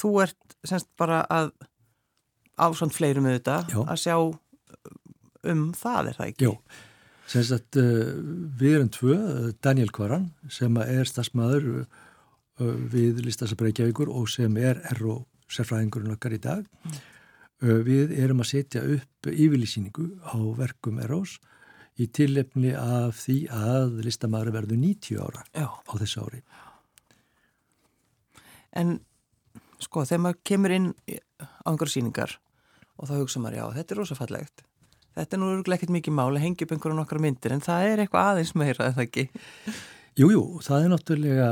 Þú 0.00 0.14
ert, 0.24 0.56
semst, 0.64 0.88
bara 0.96 1.20
að 1.28 1.52
á 2.56 2.72
svona 2.72 2.96
fleirum 2.96 3.28
auðvitað, 3.28 3.76
að 3.84 4.00
sjá 4.00 4.16
um 5.52 5.70
það, 5.76 6.10
er 6.10 6.18
það 6.18 6.32
ekki? 6.32 6.48
Jó, 6.48 6.52
sem 7.30 7.46
sagt 7.46 7.78
uh, 7.80 8.12
við 8.60 8.78
erum 8.78 8.92
tvö, 8.94 9.16
Daniel 9.64 9.92
Kvaran 9.94 10.28
sem 10.52 10.78
er 10.84 11.08
stafsmæður 11.10 11.68
uh, 11.82 11.88
við 12.92 13.24
Listasabrækjavíkur 13.26 14.12
og 14.12 14.30
sem 14.32 14.56
er 14.60 14.82
erro 14.92 15.24
sérfræðingurinn 15.52 16.14
okkar 16.16 16.34
í 16.34 16.42
dag 16.42 16.64
mm. 16.66 16.96
við 17.86 18.14
erum 18.18 18.42
að 18.42 18.50
setja 18.50 18.82
upp 18.82 19.28
yfirlýsningu 19.30 20.08
á 20.26 20.38
verkum 20.58 20.98
erros 21.04 21.36
í 21.96 22.08
tillefni 22.12 22.74
af 22.76 23.22
því 23.22 23.36
að 23.54 24.00
listamæður 24.04 24.56
verður 24.58 24.80
90 24.82 25.20
ára 25.22 25.44
Já. 25.54 25.68
á 25.70 25.92
þessu 26.02 26.24
ári 26.26 26.42
En 28.76 28.98
sko, 29.80 30.04
þegar 30.04 30.22
maður 30.24 30.42
kemur 30.50 30.74
inn 30.76 30.88
á 31.40 31.68
einhverju 31.70 31.94
síningar 31.94 32.36
og 32.96 33.08
þá 33.08 33.14
hugsa 33.20 33.40
maður, 33.40 33.58
já, 33.60 33.64
þetta 33.78 33.94
er 33.94 34.00
rosafallegt 34.02 34.64
þetta 35.16 35.36
er 35.36 35.42
nú 35.42 35.52
ekkert 35.74 35.94
mikið 35.96 36.16
máli, 36.16 36.42
hengi 36.42 36.66
upp 36.66 36.74
einhverjum 36.76 37.02
okkar 37.02 37.22
myndir 37.24 37.54
en 37.56 37.64
það 37.64 37.88
er 37.90 38.02
eitthvað 38.04 38.32
aðeins 38.32 38.52
meira, 38.58 38.90
er 38.90 38.96
það 38.96 39.06
ekki? 39.06 39.26
Jújú, 40.16 40.32
jú, 40.36 40.44
það 40.64 40.84
er 40.84 40.92
náttúrulega 40.92 41.48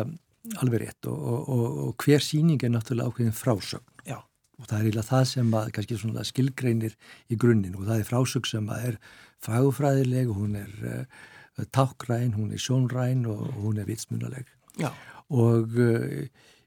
alveg 0.61 0.85
rétt 0.85 1.09
og, 1.09 1.19
og, 1.19 1.49
og, 1.49 1.77
og 1.89 2.05
hver 2.05 2.25
síning 2.25 2.63
er 2.65 2.73
náttúrulega 2.75 3.13
ákveðin 3.13 3.37
frásögn 3.37 4.09
Já. 4.09 4.19
og 4.21 4.67
það 4.69 4.77
er 4.77 4.89
eiginlega 4.89 5.09
það 5.09 5.25
sem 5.31 5.55
að 5.57 5.71
kannski 5.77 6.01
svona 6.01 6.25
skilgreinir 6.29 6.97
í 7.33 7.39
grunninn 7.41 7.79
og 7.79 7.87
það 7.89 8.03
er 8.03 8.09
frásögn 8.11 8.51
sem 8.51 8.73
að 8.73 8.89
er 8.91 8.99
fagufræðileg, 9.45 10.33
hún 10.33 10.59
er 10.61 10.75
uh, 10.91 11.65
tákræn, 11.73 12.35
hún 12.37 12.53
er 12.53 12.61
sjónræn 12.61 13.25
og 13.31 13.47
hún 13.63 13.81
er 13.81 13.89
vitsmunaleg 13.89 14.49
Já. 14.81 14.91
og 15.33 15.79
uh, 15.81 16.21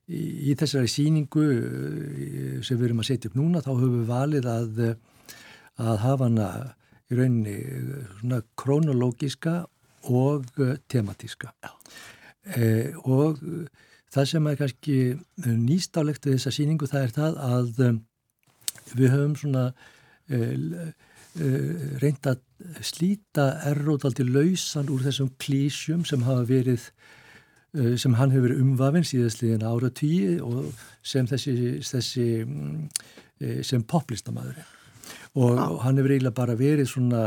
í, 0.09 0.23
í 0.49 0.57
þessari 0.57 0.89
síningu 0.89 1.45
uh, 1.45 2.57
sem 2.65 2.79
við 2.79 2.89
erum 2.89 3.05
að 3.05 3.11
setja 3.11 3.29
upp 3.29 3.37
núna 3.37 3.61
þá 3.61 3.71
höfum 3.75 4.01
við 4.01 4.09
valið 4.09 4.51
að, 4.55 4.83
að 5.77 6.03
hafa 6.05 6.31
hana 6.31 6.49
í 7.11 7.17
rauninni 7.19 7.57
svona 8.19 8.41
krónológiska 8.59 9.57
og 10.11 10.47
eh, 10.63 10.77
tematíska. 10.89 11.53
Eh, 12.55 12.95
og 13.03 13.41
það 14.13 14.29
sem 14.31 14.47
er 14.47 14.59
kannski 14.59 14.97
nýstálegt 15.45 16.25
við 16.25 16.37
þessa 16.37 16.55
síningu 16.55 16.87
það 16.87 17.03
er 17.03 17.15
það 17.17 17.41
að 17.47 17.81
við 18.95 19.11
höfum 19.11 19.35
svona 19.39 19.63
eh, 20.31 20.53
eh, 21.39 21.87
reynd 22.01 22.29
að 22.29 22.43
slíta 22.85 23.49
erróðaldi 23.69 24.25
lausan 24.27 24.89
úr 24.93 25.05
þessum 25.05 25.31
klísjum 25.41 26.05
sem 26.07 26.23
hafa 26.25 26.45
verið 26.49 26.87
eh, 27.77 27.95
sem 27.99 28.15
hann 28.17 28.33
hefur 28.33 28.49
verið 28.49 28.63
umvafinn 28.63 29.07
síðastliðin 29.07 29.67
ára 29.67 29.91
tíu 29.93 30.39
og 30.45 30.71
sem 31.05 31.27
þessi, 31.29 31.77
þessi 31.85 32.27
mm, 32.45 32.81
eh, 33.41 33.61
sem 33.67 33.85
poplistamæðurinn 33.85 34.76
og 35.37 35.57
ah. 35.61 35.73
hann 35.85 35.99
hefur 35.99 36.15
eiginlega 36.15 36.37
bara 36.37 36.57
verið 36.59 36.91
svona 36.91 37.23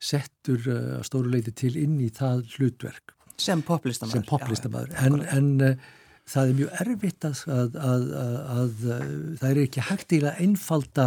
settur 0.00 0.60
uh, 0.64 0.98
að 0.98 1.06
stóru 1.08 1.32
leiti 1.32 1.54
til 1.56 1.74
inn 1.76 1.98
í 2.00 2.10
það 2.16 2.44
hlutverk 2.56 3.16
sem 3.40 3.62
poplistamæður, 3.64 4.26
poplistamæður. 4.28 4.94
en, 5.00 5.20
en 5.32 5.50
uh, 5.64 5.90
það 6.30 6.50
er 6.50 6.58
mjög 6.58 6.80
erfitt 6.84 7.26
að, 7.26 7.44
að, 7.50 7.78
að, 7.90 8.08
að 8.54 8.82
uh, 8.86 9.04
það 9.40 9.46
er 9.50 9.62
ekki 9.64 9.86
hægt 9.90 10.16
að 10.20 10.42
einfalda 10.44 11.06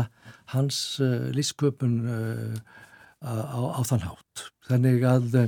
hans 0.53 0.79
uh, 1.03 1.29
lífsköpun 1.35 1.99
uh, 2.05 2.79
á, 3.23 3.61
á 3.79 3.81
þann 3.87 4.07
hátt 4.09 4.47
þannig 4.67 5.05
að 5.07 5.37
uh, 5.43 5.47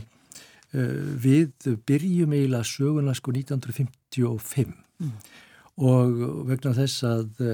við 0.76 1.70
byrjum 1.88 2.34
eiginlega 2.36 2.68
söguna 2.68 3.16
sko 3.16 3.34
1955 3.36 4.74
mm. 4.74 5.12
og 5.86 6.24
vegna 6.50 6.74
þess 6.76 7.06
að 7.08 7.46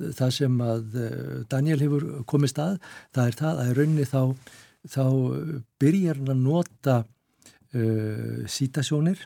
það 0.00 0.32
sem 0.38 0.56
að 0.64 0.96
eh, 1.00 1.34
Daniel 1.50 1.80
hefur 1.82 2.06
komist 2.30 2.58
að, 2.62 2.78
það 3.14 3.30
er 3.30 3.38
það 3.40 3.60
að 3.62 3.70
í 3.70 3.76
rauninni 3.78 4.08
þá, 4.08 4.22
þá 4.94 5.04
byrjar 5.82 6.20
hann 6.20 6.34
að 6.34 6.42
nota 6.44 6.96
uh, 7.04 8.42
sítasjónir 8.50 9.22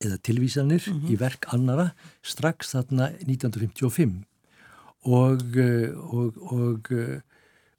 eða 0.00 0.18
tilvísanir 0.22 0.84
mm 0.86 0.98
-hmm. 0.98 1.12
í 1.12 1.16
verk 1.18 1.48
annara 1.54 1.90
strax 2.22 2.74
þarna 2.74 3.10
1955 3.26 4.20
og, 5.08 5.56
og, 6.12 6.36
og, 6.52 6.90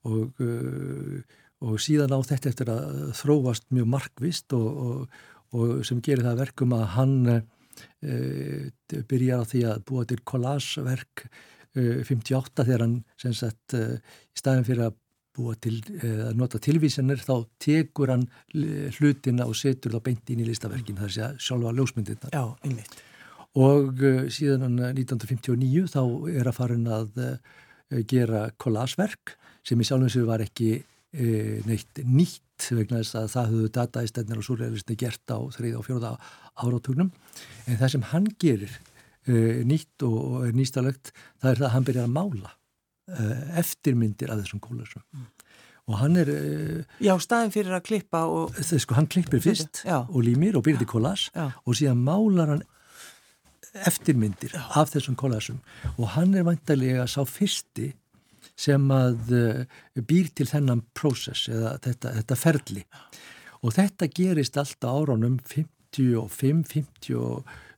og, 0.04 0.42
og 1.62 1.80
síðan 1.80 2.16
á 2.18 2.20
þetta 2.26 2.50
eftir 2.50 2.72
að 2.74 3.14
þróast 3.22 3.68
mjög 3.70 3.88
markvist 3.94 4.54
og, 4.58 5.08
og 5.54 5.86
sem 5.86 6.02
gerir 6.02 6.26
það 6.26 6.42
verkum 6.42 6.74
að 6.74 6.86
hann 6.98 7.18
e, 7.32 7.42
byrjar 9.08 9.46
á 9.46 9.50
því 9.52 9.64
að 9.70 9.84
búa 9.86 10.06
til 10.10 10.20
kollásverk 10.26 11.28
58 11.76 12.66
þegar 12.68 12.84
hann 12.86 12.98
sem 13.22 13.36
sagt 13.38 13.76
e, 13.78 13.86
í 14.32 14.42
staðin 14.42 14.68
fyrir 14.68 14.90
að 14.90 14.98
búa 15.32 15.56
til 15.64 15.78
að 16.04 16.34
nota 16.36 16.60
tilvísanir 16.60 17.22
þá 17.24 17.46
tekur 17.64 18.12
hann 18.12 18.26
hlutina 18.98 19.46
og 19.48 19.56
setur 19.56 19.96
það 19.96 20.04
beint 20.10 20.34
inn 20.34 20.42
í 20.44 20.48
listaverkin 20.50 21.00
þar 21.00 21.14
sé 21.16 21.24
að 21.30 21.38
sjálfa 21.46 21.72
ljósmyndirna 21.78 22.32
Já, 22.36 22.44
einmitt. 22.68 22.98
Og 23.56 24.04
síðan 24.32 24.76
1959 24.90 25.88
þá 25.92 26.02
er 26.36 26.52
að 26.52 26.58
farin 26.58 26.92
að 26.92 27.22
gera 28.12 28.50
kollásverk 28.60 29.38
sem 29.64 29.80
í 29.80 29.88
sjálfum 29.88 30.12
sér 30.12 30.28
var 30.28 30.44
ekki 30.44 30.82
neitt 31.68 32.04
nýtt 32.08 32.70
vegna 32.72 33.02
þess 33.02 33.18
að 33.20 33.32
það 33.34 33.50
höfðu 33.52 33.72
dataistennir 33.76 34.40
og 34.40 34.46
surrealisti 34.48 34.96
gert 35.00 35.34
á 35.34 35.40
þrið 35.52 35.80
og 35.80 35.88
fjóða 35.88 36.12
árátugnum 36.62 37.10
en 37.66 37.80
það 37.80 37.94
sem 37.96 38.06
hann 38.14 38.30
gerir 38.40 38.78
nýtt 39.28 40.06
og 40.08 40.48
er 40.48 40.56
nýstalegt 40.58 41.12
það 41.42 41.52
er 41.52 41.60
það 41.60 41.68
að 41.68 41.74
hann 41.76 41.88
byrjar 41.90 42.08
að 42.08 42.16
mála 42.16 42.52
uh, 43.12 43.60
eftirmyndir 43.62 44.34
af 44.34 44.42
þessum 44.42 44.62
kólasum 44.64 45.04
mm. 45.04 45.28
og 45.92 45.98
hann 46.02 46.20
er 46.22 46.32
uh, 46.34 47.00
Já, 47.04 47.14
staðin 47.22 47.54
fyrir 47.54 47.78
að 47.78 47.86
klippa 47.90 48.26
og 48.30 48.56
það, 48.58 48.84
sko, 48.86 48.98
hann 48.98 49.10
klippir 49.12 49.44
fyrst 49.44 49.84
Já. 49.86 50.02
og 50.02 50.22
límir 50.26 50.58
og 50.58 50.66
byrjar 50.66 50.84
til 50.84 50.92
kólas 50.92 51.28
og 51.38 51.78
síðan 51.78 52.04
málar 52.06 52.56
hann 52.56 52.64
eftirmyndir 53.88 54.56
Já. 54.56 54.64
af 54.82 54.94
þessum 54.96 55.18
kólasum 55.20 55.62
og 55.98 56.14
hann 56.18 56.34
er 56.36 56.48
vantarlega 56.48 57.08
sá 57.10 57.22
fyrsti 57.28 57.92
sem 58.62 58.90
að 58.94 59.36
býr 60.06 60.34
til 60.38 60.46
þennan 60.50 60.84
prósess 60.98 61.48
eða 61.50 61.78
þetta, 61.82 62.12
þetta 62.18 62.38
ferli 62.38 62.84
og 63.62 63.76
þetta 63.78 64.10
gerist 64.12 64.58
alltaf 64.58 64.98
áraunum 65.02 65.38
55, 65.46 67.14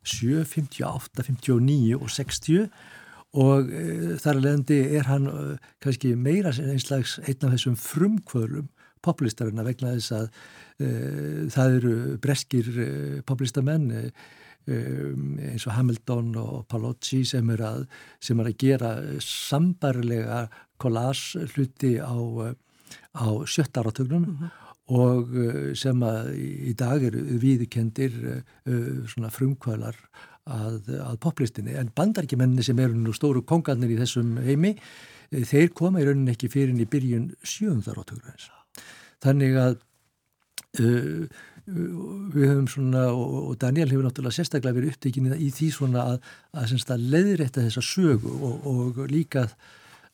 57, 0.04 0.84
58, 0.84 1.24
59 1.24 1.96
og 1.98 2.12
60 2.12 2.70
og 3.34 3.72
e, 3.74 3.84
þar 4.22 4.38
að 4.38 4.46
leiðandi 4.46 4.80
er 5.00 5.10
hann 5.10 5.28
e, 5.30 5.44
kannski 5.84 6.14
meira 6.20 6.54
einslags 6.54 7.18
einn 7.24 7.48
af 7.48 7.56
þessum 7.56 7.78
frumkvölum 7.80 8.70
poplistarina 9.04 9.66
vegna 9.66 9.96
þess 9.96 10.14
að 10.16 10.28
e, 10.78 10.90
það 11.54 11.78
eru 11.80 11.96
breskir 12.24 12.70
e, 12.74 12.90
poplistamenn 13.26 13.90
e, 13.90 14.04
e, 14.68 14.82
eins 15.50 15.66
og 15.68 15.78
Hamilton 15.78 16.34
og 16.40 16.68
Palocci 16.70 17.24
sem 17.28 17.50
er 17.56 17.66
að, 17.72 17.88
sem 18.24 18.40
er 18.40 18.52
að 18.52 18.60
gera 18.62 18.94
sambarlega 19.24 20.46
kollás 20.82 21.32
hluti 21.56 21.96
á, 21.98 22.14
á 23.18 23.28
sjöttaratögnum 23.50 24.28
mm 24.28 24.38
-hmm 24.38 24.63
og 24.92 25.32
eh, 25.40 25.72
sem 25.80 26.02
að 26.04 26.34
í 26.36 26.74
dag 26.76 27.04
eru 27.08 27.22
viðkendir 27.40 28.16
eh, 28.34 28.42
svona 29.08 29.32
frumkvælar 29.32 29.96
að, 30.44 30.90
að 31.00 31.20
poplistinni 31.24 31.78
en 31.80 31.92
bandarækjumenni 31.96 32.66
sem 32.66 32.80
eru 32.84 32.98
nú 33.00 33.14
stóru 33.16 33.46
kongarnir 33.48 33.94
í 33.94 34.00
þessum 34.02 34.36
heimi 34.44 34.74
eh, 34.76 35.46
þeir 35.48 35.72
koma 35.78 36.04
í 36.04 36.08
rauninni 36.08 36.36
ekki 36.36 36.52
fyrir 36.52 36.76
í 36.76 36.90
byrjun 36.90 37.32
sjöndar 37.48 38.02
átökur 38.02 38.50
þannig 39.24 39.56
að 39.56 39.78
uh, 40.84 41.24
við 41.64 42.50
höfum 42.50 42.66
svona 42.68 43.06
og 43.16 43.54
Daniel 43.62 43.88
hefur 43.88 44.04
náttúrulega 44.04 44.36
sérstaklega 44.36 44.76
verið 44.76 44.98
upptekinni 44.98 45.38
í 45.40 45.48
því 45.56 45.70
svona 45.72 46.02
að, 46.12 46.26
að, 46.60 46.74
að 46.92 47.06
leiðrætta 47.14 47.64
þessa 47.64 47.84
sögu 47.88 48.34
og, 48.36 48.68
og 48.68 49.00
líka 49.08 49.46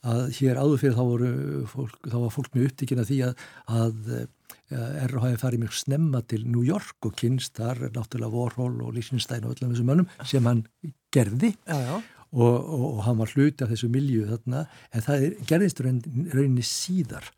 að 0.05 0.27
hér 0.37 0.59
áður 0.61 0.83
fyrir 0.83 0.93
þá, 0.93 1.01
voru, 1.09 1.31
fólk, 1.71 1.95
þá 2.05 2.17
var 2.21 2.35
fólk 2.35 2.53
mjög 2.53 2.69
upptekinna 2.69 3.07
því 3.09 3.17
að 3.25 4.13
Erro 4.69 5.23
hafi 5.23 5.39
farið 5.41 5.63
mjög 5.63 5.77
snemma 5.79 6.21
til 6.29 6.45
New 6.45 6.61
York 6.65 7.07
og 7.07 7.15
kynst 7.17 7.57
þar 7.57 7.87
náttúrulega 7.95 8.33
Warhol 8.35 8.83
og 8.85 8.93
Lichtenstein 8.93 9.47
og 9.47 9.55
öllum 9.55 9.73
þessum 9.73 9.89
mönnum 9.89 10.11
sem 10.29 10.45
hann 10.45 10.63
gerði 11.13 11.55
já, 11.55 11.79
já. 11.79 11.95
Og, 12.29 12.53
og, 12.53 12.85
og 12.91 13.01
hann 13.07 13.17
var 13.17 13.33
hluti 13.33 13.65
af 13.65 13.71
þessu 13.71 13.89
milju 13.89 14.27
þarna 14.29 14.67
en 14.93 15.05
það 15.07 15.25
er, 15.25 15.35
gerðist 15.49 15.81
rauninni 15.81 16.65
síðar 16.65 17.31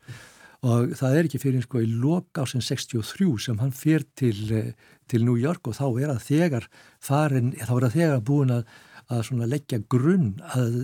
og 0.62 0.92
það 0.98 1.16
er 1.16 1.28
ekki 1.28 1.40
fyrir 1.42 1.64
sko 1.64 1.80
í 1.82 1.88
loka 1.88 2.44
ásinn 2.44 2.62
63 2.62 3.30
sem 3.48 3.62
hann 3.62 3.72
fyrir 3.74 4.04
til, 4.14 4.74
til 5.10 5.24
New 5.24 5.38
York 5.40 5.66
og 5.66 5.78
þá 5.80 5.86
er 6.04 6.12
að 6.12 6.26
þegar 6.28 6.68
farin, 7.02 7.54
þá 7.56 7.72
er 7.78 7.86
að 7.88 7.96
þegar 7.96 8.26
búin 8.28 8.56
að, 8.60 8.68
að 9.08 9.46
leggja 9.48 9.80
grunn 9.90 10.34
að 10.52 10.76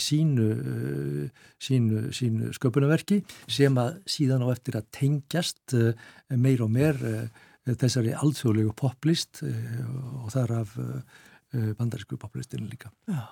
sínu, 0.00 0.48
sínu, 1.62 2.08
sínu 2.14 2.50
sköpunarverki 2.56 3.20
sem 3.46 3.76
að 3.78 4.00
síðan 4.10 4.42
á 4.42 4.48
eftir 4.50 4.78
að 4.80 4.88
tengjast 4.96 5.76
uh, 5.78 5.92
meir 6.34 6.64
og 6.64 6.72
meir 6.74 6.98
uh, 7.06 7.28
þessari 7.64 8.12
alþjóðlegu 8.12 8.74
poplist 8.76 9.40
og 9.40 10.26
þar 10.34 10.50
af 10.58 10.74
bandarísku 11.78 12.18
poplistinu 12.20 12.66
líka. 12.68 12.90
Já. 13.08 13.22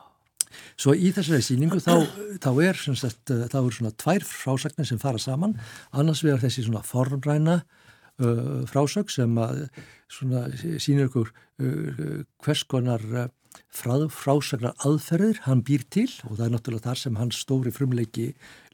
Svo 0.80 0.94
í 0.96 1.10
þessari 1.14 1.44
síningu 1.44 1.80
þá, 1.82 2.06
þá 2.42 2.50
er 2.64 2.80
sagt, 2.98 3.28
þá 3.28 3.58
er 3.60 3.76
svona 3.76 3.92
tvær 4.00 4.26
frásagnir 4.26 4.88
sem 4.88 5.00
fara 5.02 5.20
saman, 5.20 5.56
annars 5.92 6.22
vegar 6.24 6.42
þessi 6.44 6.66
svona 6.66 6.84
formræna 6.86 7.60
uh, 7.60 8.62
frásög 8.70 9.12
sem 9.12 9.38
að 9.40 9.66
svona 10.12 10.46
sínir 10.82 11.08
ykkur 11.08 11.32
uh, 11.32 12.22
hvers 12.44 12.64
konar 12.68 13.04
uh, 13.12 13.28
frásagnar 13.72 14.76
aðferðir 14.86 15.42
hann 15.46 15.64
býr 15.66 15.84
til 15.92 16.08
og 16.28 16.36
það 16.36 16.44
er 16.46 16.54
náttúrulega 16.54 16.88
þar 16.88 17.00
sem 17.02 17.18
hans 17.20 17.42
stóri 17.42 17.72
frumleiki 17.74 18.28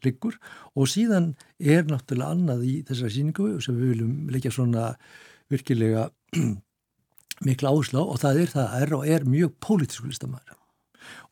liggur 0.05 0.37
og 0.75 0.89
síðan 0.91 1.33
er 1.59 1.87
náttúrulega 1.89 2.35
annað 2.35 2.65
í 2.67 2.75
þessari 2.87 3.15
síningu 3.17 3.51
sem 3.63 3.77
við 3.79 3.93
viljum 3.95 4.15
leikja 4.33 4.53
svona 4.55 4.93
virkilega 5.49 6.09
mikla 7.47 7.73
áslá 7.73 8.01
og 8.03 8.19
það 8.21 8.43
er 8.43 8.55
það 8.55 8.65
að 8.67 8.87
er 8.87 8.97
og 8.97 9.05
er 9.15 9.29
mjög 9.29 9.53
pólitísku 9.63 10.09
listamæður 10.09 10.57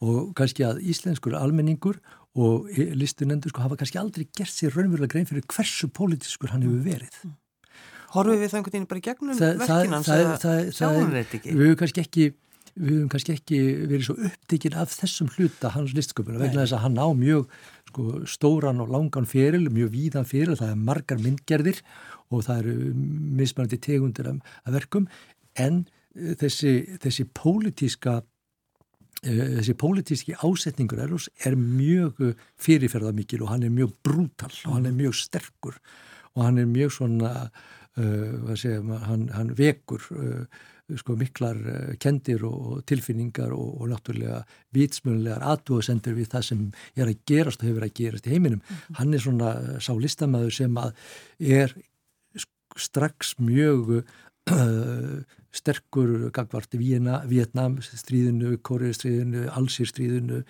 og 0.04 0.32
kannski 0.38 0.66
að 0.68 0.80
íslenskur 0.92 1.36
almenningur 1.38 2.00
og 2.38 2.70
listunendur 2.98 3.52
sko 3.52 3.66
hafa 3.66 3.78
kannski 3.80 4.00
aldrei 4.02 4.28
gert 4.30 4.54
sér 4.54 4.74
raunverulega 4.76 5.14
grein 5.14 5.30
fyrir 5.30 5.46
hversu 5.50 5.90
pólitískur 5.90 6.54
hann 6.54 6.66
hefur 6.66 6.84
verið. 6.86 7.16
Horfum 8.14 8.40
við 8.40 8.52
það 8.52 8.60
einhvern 8.60 8.76
veginn 8.76 8.90
bara 8.92 9.06
gegnum 9.08 9.40
verkinans 9.42 10.12
eða 10.14 10.36
sjáum 10.72 11.10
við 11.10 11.18
þetta 11.18 11.40
ekki? 11.40 11.56
Við 11.56 11.66
hefum 11.66 11.80
kannski 11.82 12.04
ekki 12.06 12.28
við 12.78 12.94
höfum 12.94 13.10
kannski 13.12 13.34
ekki 13.36 13.60
verið 13.90 14.06
svo 14.08 14.16
upptikinn 14.28 14.78
af 14.78 14.94
þessum 14.94 15.32
hluta 15.34 15.72
hans 15.74 15.96
listsköpuna 15.98 16.42
vegna 16.42 16.64
þess 16.64 16.78
að 16.78 16.84
hann 16.86 17.00
á 17.02 17.08
mjög 17.18 17.48
sko, 17.90 18.06
stóran 18.30 18.82
og 18.84 18.92
langan 18.94 19.28
feril, 19.30 19.68
mjög 19.74 19.92
víðan 19.96 20.30
feril, 20.30 20.58
það 20.60 20.74
er 20.74 20.82
margar 20.90 21.22
myndgerðir 21.24 21.82
og 22.30 22.46
það 22.48 22.64
eru 22.64 22.76
mismannandi 23.40 23.80
tegundir 23.84 24.32
af, 24.32 24.42
af 24.66 24.76
verkum 24.78 25.08
en 25.58 25.84
uh, 25.86 26.34
þessi, 26.40 26.74
þessi 27.04 27.28
pólitíska 27.38 28.20
uh, 28.22 29.48
þessi 29.58 29.78
pólitíski 29.80 30.38
ásetningur 30.38 31.02
Erlos 31.08 31.32
er 31.46 31.58
mjög 31.58 32.22
fyrirferða 32.62 33.16
mikil 33.18 33.46
og 33.46 33.56
hann 33.56 33.66
er 33.66 33.74
mjög 33.74 33.96
brútal 34.06 34.54
og 34.68 34.78
hann 34.78 34.92
er 34.92 34.96
mjög 34.98 35.18
sterkur 35.24 35.82
og 36.36 36.46
hann 36.46 36.62
er 36.62 36.70
mjög 36.70 36.94
svona 37.00 37.34
uh, 37.48 38.56
segja, 38.56 38.84
hann, 39.10 39.30
hann 39.34 39.56
vekur 39.58 40.04
sko 40.96 41.16
miklar 41.20 41.58
eh, 41.68 41.96
kendir 42.00 42.46
og 42.48 42.84
tilfinningar 42.88 43.52
og, 43.56 43.82
og 43.82 43.90
náttúrulega 43.92 44.42
vitsmjölulegar 44.76 45.44
aðdóðsendur 45.52 46.16
við 46.16 46.32
það 46.32 46.46
sem 46.50 46.62
er 46.96 47.12
að 47.12 47.26
gerast 47.28 47.64
og 47.64 47.70
hefur 47.70 47.88
að 47.88 47.96
gerast 48.00 48.28
í 48.28 48.36
heiminum. 48.36 48.62
Mm 48.62 48.76
-hmm. 48.76 48.96
Hann 49.00 49.14
er 49.14 49.24
svona 49.26 49.52
eh, 49.60 49.80
sá 49.80 49.92
listamæður 49.94 50.54
sem 50.54 50.78
að 50.78 50.94
er 51.40 51.76
strax 52.78 53.36
mjög 53.40 54.04
uh, 54.52 55.24
sterkur 55.52 56.30
gagvart 56.30 56.76
Vietnam 56.78 57.82
stríðinu, 57.82 58.58
Kóriði 58.62 58.94
stríðinu, 58.94 59.48
Alsir 59.50 59.88
stríðinu. 59.88 60.44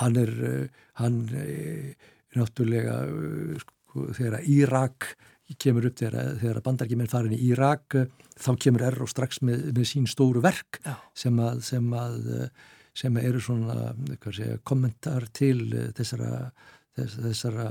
Hann 0.00 0.16
er, 0.16 0.70
hann 0.94 1.28
er 1.34 1.94
náttúrulega 2.34 3.04
sko, 3.60 4.12
þegar 4.16 4.40
Írak 4.48 5.16
kemur 5.56 5.88
upp 5.88 5.96
þegar, 6.00 6.34
þegar 6.42 6.62
bandargemenn 6.64 7.10
farin 7.10 7.36
í 7.36 7.40
Írak 7.48 7.96
þá 8.38 8.50
kemur 8.60 8.84
Erro 8.90 9.06
strax 9.08 9.40
með, 9.40 9.70
með 9.76 9.88
sín 9.88 10.08
stóru 10.10 10.42
verk 10.44 10.80
sem 11.16 11.38
að, 11.40 11.62
sem 11.66 11.94
að 11.96 12.18
sem 12.98 13.16
eru 13.22 13.40
svona 13.42 13.92
segja, 14.34 14.58
kommentar 14.66 15.28
til 15.32 15.70
þessara, 15.96 16.50
þess, 16.98 17.18
þessara 17.22 17.68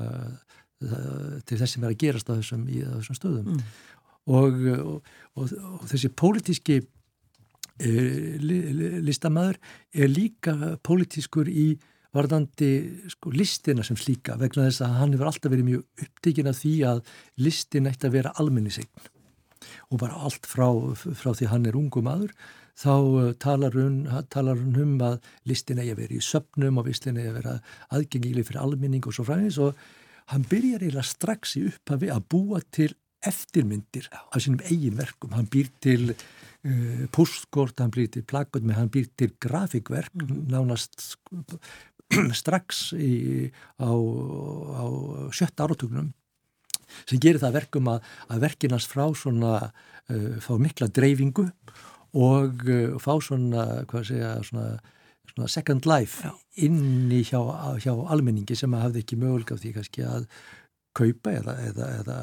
til 0.77 1.57
þess 1.57 1.73
sem 1.73 1.85
er 1.85 1.93
að 1.93 2.01
gerast 2.03 2.29
á 2.29 2.37
þessum, 2.37 2.67
í, 2.69 2.83
á 2.85 2.93
þessum 2.99 3.17
stöðum 3.17 3.49
mm. 3.55 3.63
og, 4.37 4.61
og, 4.77 5.11
og, 5.33 5.53
og 5.79 5.85
þessi 5.89 6.11
pólitíski 6.13 6.77
e, 6.77 7.91
li, 8.43 8.59
listamæður 9.07 9.57
er 9.93 10.11
líka 10.11 10.75
pólitískur 10.85 11.49
í 11.49 11.71
varðandi 12.15 12.71
sko, 13.11 13.31
listina 13.35 13.83
sem 13.83 13.97
slíka 13.99 14.37
vegna 14.39 14.67
þess 14.69 14.85
að 14.85 14.95
hann 15.01 15.13
hefur 15.15 15.31
alltaf 15.31 15.51
verið 15.51 15.69
mjög 15.71 16.05
upptíkin 16.05 16.51
af 16.51 16.59
því 16.61 16.75
að 16.91 17.03
listin 17.43 17.89
ætti 17.91 18.07
að 18.07 18.17
vera 18.19 18.35
almennisegn 18.39 19.11
og 19.91 19.99
bara 19.99 20.21
allt 20.27 20.45
frá, 20.47 20.67
frá 20.95 21.33
því 21.33 21.51
hann 21.51 21.67
er 21.67 21.77
ungum 21.79 22.07
aður 22.11 22.33
þá 22.77 22.93
uh, 22.93 23.31
talar 23.41 23.73
hún, 23.73 24.05
talar 24.29 24.59
hún 24.59 24.77
um 24.81 24.95
að 25.01 25.19
listin 25.49 25.81
eigi 25.81 25.95
að 25.95 26.01
vera 26.03 26.17
í 26.17 26.23
söpnum 26.23 26.81
og 26.81 26.89
listin 26.89 27.17
eigi 27.17 27.31
að 27.31 27.39
vera 27.41 27.55
aðgengileg 27.97 28.47
fyrir 28.47 28.63
almenning 28.63 29.07
og 29.09 29.17
svo 29.17 29.25
fræðis 29.27 29.59
og 29.63 29.79
hann 30.31 30.45
byrjar 30.47 30.83
eiginlega 30.83 31.07
strax 31.07 31.57
í 31.57 31.65
upphafi 31.71 32.11
að 32.13 32.25
búa 32.29 32.61
til 32.75 32.91
eftirmyndir 33.25 34.09
af 34.13 34.43
sínum 34.43 34.61
eigin 34.69 34.97
verkum. 34.99 35.33
Hann 35.33 35.49
býr 35.49 35.71
til 35.81 36.11
uh, 36.13 37.05
postkort, 37.15 37.79
hann 37.81 37.93
býr 37.93 38.11
til 38.13 38.25
plakot 38.27 38.65
með 38.65 38.81
hann 38.81 38.93
býr 38.93 39.09
til 39.17 39.33
grafíkverk 39.41 40.13
mm 40.13 40.27
-hmm. 40.27 40.51
nánast 40.53 41.17
strax 42.41 42.91
í, 42.97 43.49
á, 43.81 43.91
á 43.91 44.85
sjötta 45.35 45.67
áratögnum 45.67 46.13
sem 47.03 47.19
gerir 47.19 47.41
það 47.41 47.57
verkum 47.59 47.89
að, 47.91 48.05
að 48.31 48.43
verkinast 48.47 48.93
frá 48.93 49.05
svona 49.17 49.55
uh, 49.67 50.37
fá 50.43 50.53
mikla 50.61 50.87
dreifingu 50.87 51.49
og 52.17 52.63
uh, 52.63 52.95
fá 53.03 53.17
svona, 53.19 53.83
hvað 53.89 54.07
segja, 54.11 54.37
svona 54.47 54.77
svona 55.37 55.47
second 55.47 55.85
life 55.85 56.23
Já. 56.23 56.33
inni 56.55 57.23
hjá, 57.23 57.39
hjá 57.83 57.91
almenningi 57.93 58.55
sem 58.57 58.73
að 58.73 58.87
hafði 58.87 59.03
ekki 59.03 59.19
möguleika 59.21 59.57
því 59.59 59.73
kannski 59.75 60.05
að 60.07 60.29
kaupa 60.97 61.33
eða, 61.37 61.53
eða, 61.67 61.87
eða, 61.99 62.17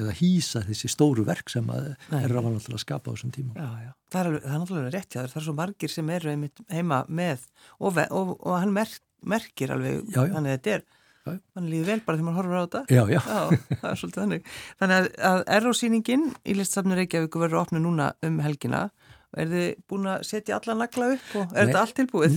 eða 0.00 0.14
hýsa 0.16 0.62
þessi 0.64 0.88
stóru 0.88 1.26
verk 1.28 1.50
sem 1.52 1.66
er 1.74 1.92
að 2.24 2.38
vanlega 2.38 2.72
að 2.72 2.80
skapa 2.80 3.12
á 3.12 3.14
þessum 3.14 3.34
tíma. 3.34 3.52
Já, 3.58 3.68
já. 3.84 3.90
Það 4.14 4.28
er, 4.30 4.38
það 4.44 4.54
er 4.54 4.62
náttúrulega 4.62 4.92
rétt, 4.94 5.10
já, 5.10 5.20
það 5.26 5.40
er 5.40 5.46
svo 5.46 5.56
margir 5.58 5.92
sem 5.92 6.12
eru 6.14 6.36
heima 6.72 7.02
með 7.08 7.44
og, 7.78 8.00
og, 8.06 8.32
og 8.38 8.56
hann 8.56 8.72
merk, 8.72 9.02
merkir 9.30 9.72
alveg, 9.74 10.02
já, 10.08 10.20
já. 10.20 10.34
þannig 10.34 10.50
að 10.50 10.58
þetta 10.58 10.76
er 10.76 10.84
mann 11.24 11.70
líður 11.72 11.86
vel 11.88 12.00
bara 12.04 12.18
þegar 12.18 12.26
mann 12.26 12.36
horfur 12.36 12.58
á 12.60 12.64
þetta 12.64 12.82
já, 12.92 13.02
já. 13.08 13.20
já 13.24 13.78
það 13.80 13.90
er 13.90 14.00
svolítið 14.00 14.22
þannig 14.22 14.48
þannig 14.82 14.96
að, 14.98 15.06
að 15.30 15.42
errósýningin 15.56 16.26
í 16.44 16.56
listsafnur 16.58 17.00
Reykjavík 17.00 17.38
verður 17.40 17.62
opnu 17.62 17.80
núna 17.80 18.10
um 18.26 18.40
helgina 18.44 18.88
Er 19.34 19.50
þið 19.50 19.70
búin 19.90 20.10
að 20.10 20.26
setja 20.28 20.58
alla 20.60 20.76
nagla 20.78 21.08
upp 21.16 21.32
og 21.40 21.54
er 21.54 21.54
Nei, 21.54 21.60
þetta 21.64 21.80
allt 21.80 21.96
tilbúið? 21.98 22.36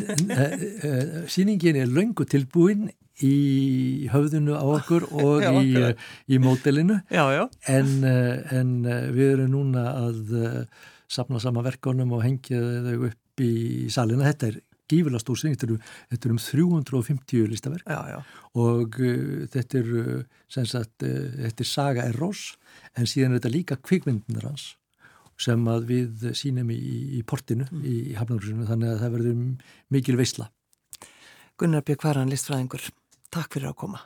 Sýningin 1.34 1.78
er 1.84 1.92
löngu 1.94 2.26
tilbúin 2.30 2.88
í 3.26 4.08
höfðinu 4.14 4.58
á 4.58 4.66
okkur 4.66 5.08
og 5.22 5.46
já, 5.46 5.52
í, 5.62 5.92
í 6.34 6.40
mótelinu. 6.42 7.00
En, 7.70 7.92
en 8.06 8.72
við 9.14 9.34
erum 9.36 9.54
núna 9.54 9.86
að 9.94 10.34
sapna 11.08 11.42
sama 11.42 11.64
verkonum 11.66 12.18
og 12.18 12.26
hengja 12.26 12.62
þau 12.90 13.10
upp 13.12 13.46
í 13.46 13.54
salina. 13.94 14.26
Þetta 14.32 14.52
er 14.52 14.60
gífilega 14.92 15.22
stór 15.24 15.40
sýning, 15.40 15.60
þetta, 15.60 15.78
þetta 16.14 16.30
er 16.30 16.34
um 16.36 16.42
350 16.42 17.52
listaverk 17.52 17.94
og 18.58 19.00
uh, 19.04 19.46
þetta 19.54 19.82
er, 19.82 19.94
sagt, 20.50 21.06
uh, 21.06 21.30
þetta 21.44 21.66
er 21.66 21.72
Saga 21.72 22.10
Erros 22.10 22.50
en 22.96 23.10
síðan 23.10 23.36
er 23.36 23.42
þetta 23.42 23.56
líka 23.56 23.80
kvikmyndunar 23.82 24.52
hans 24.52 24.74
sem 25.38 25.68
að 25.70 25.90
við 25.92 26.28
sínum 26.38 26.70
í, 26.74 26.80
í 27.20 27.24
portinu 27.28 27.68
mm. 27.70 27.82
í 27.86 27.98
Hafnarhúsinu 28.18 28.66
þannig 28.70 28.94
að 28.94 29.02
það 29.04 29.18
verður 29.18 29.42
mikil 29.94 30.18
veysla. 30.18 30.50
Gunnar 31.58 31.86
Björk 31.86 32.06
Varan, 32.06 32.32
listfræðingur, 32.34 32.90
takk 33.34 33.54
fyrir 33.54 33.72
að 33.72 33.78
koma. 33.84 34.02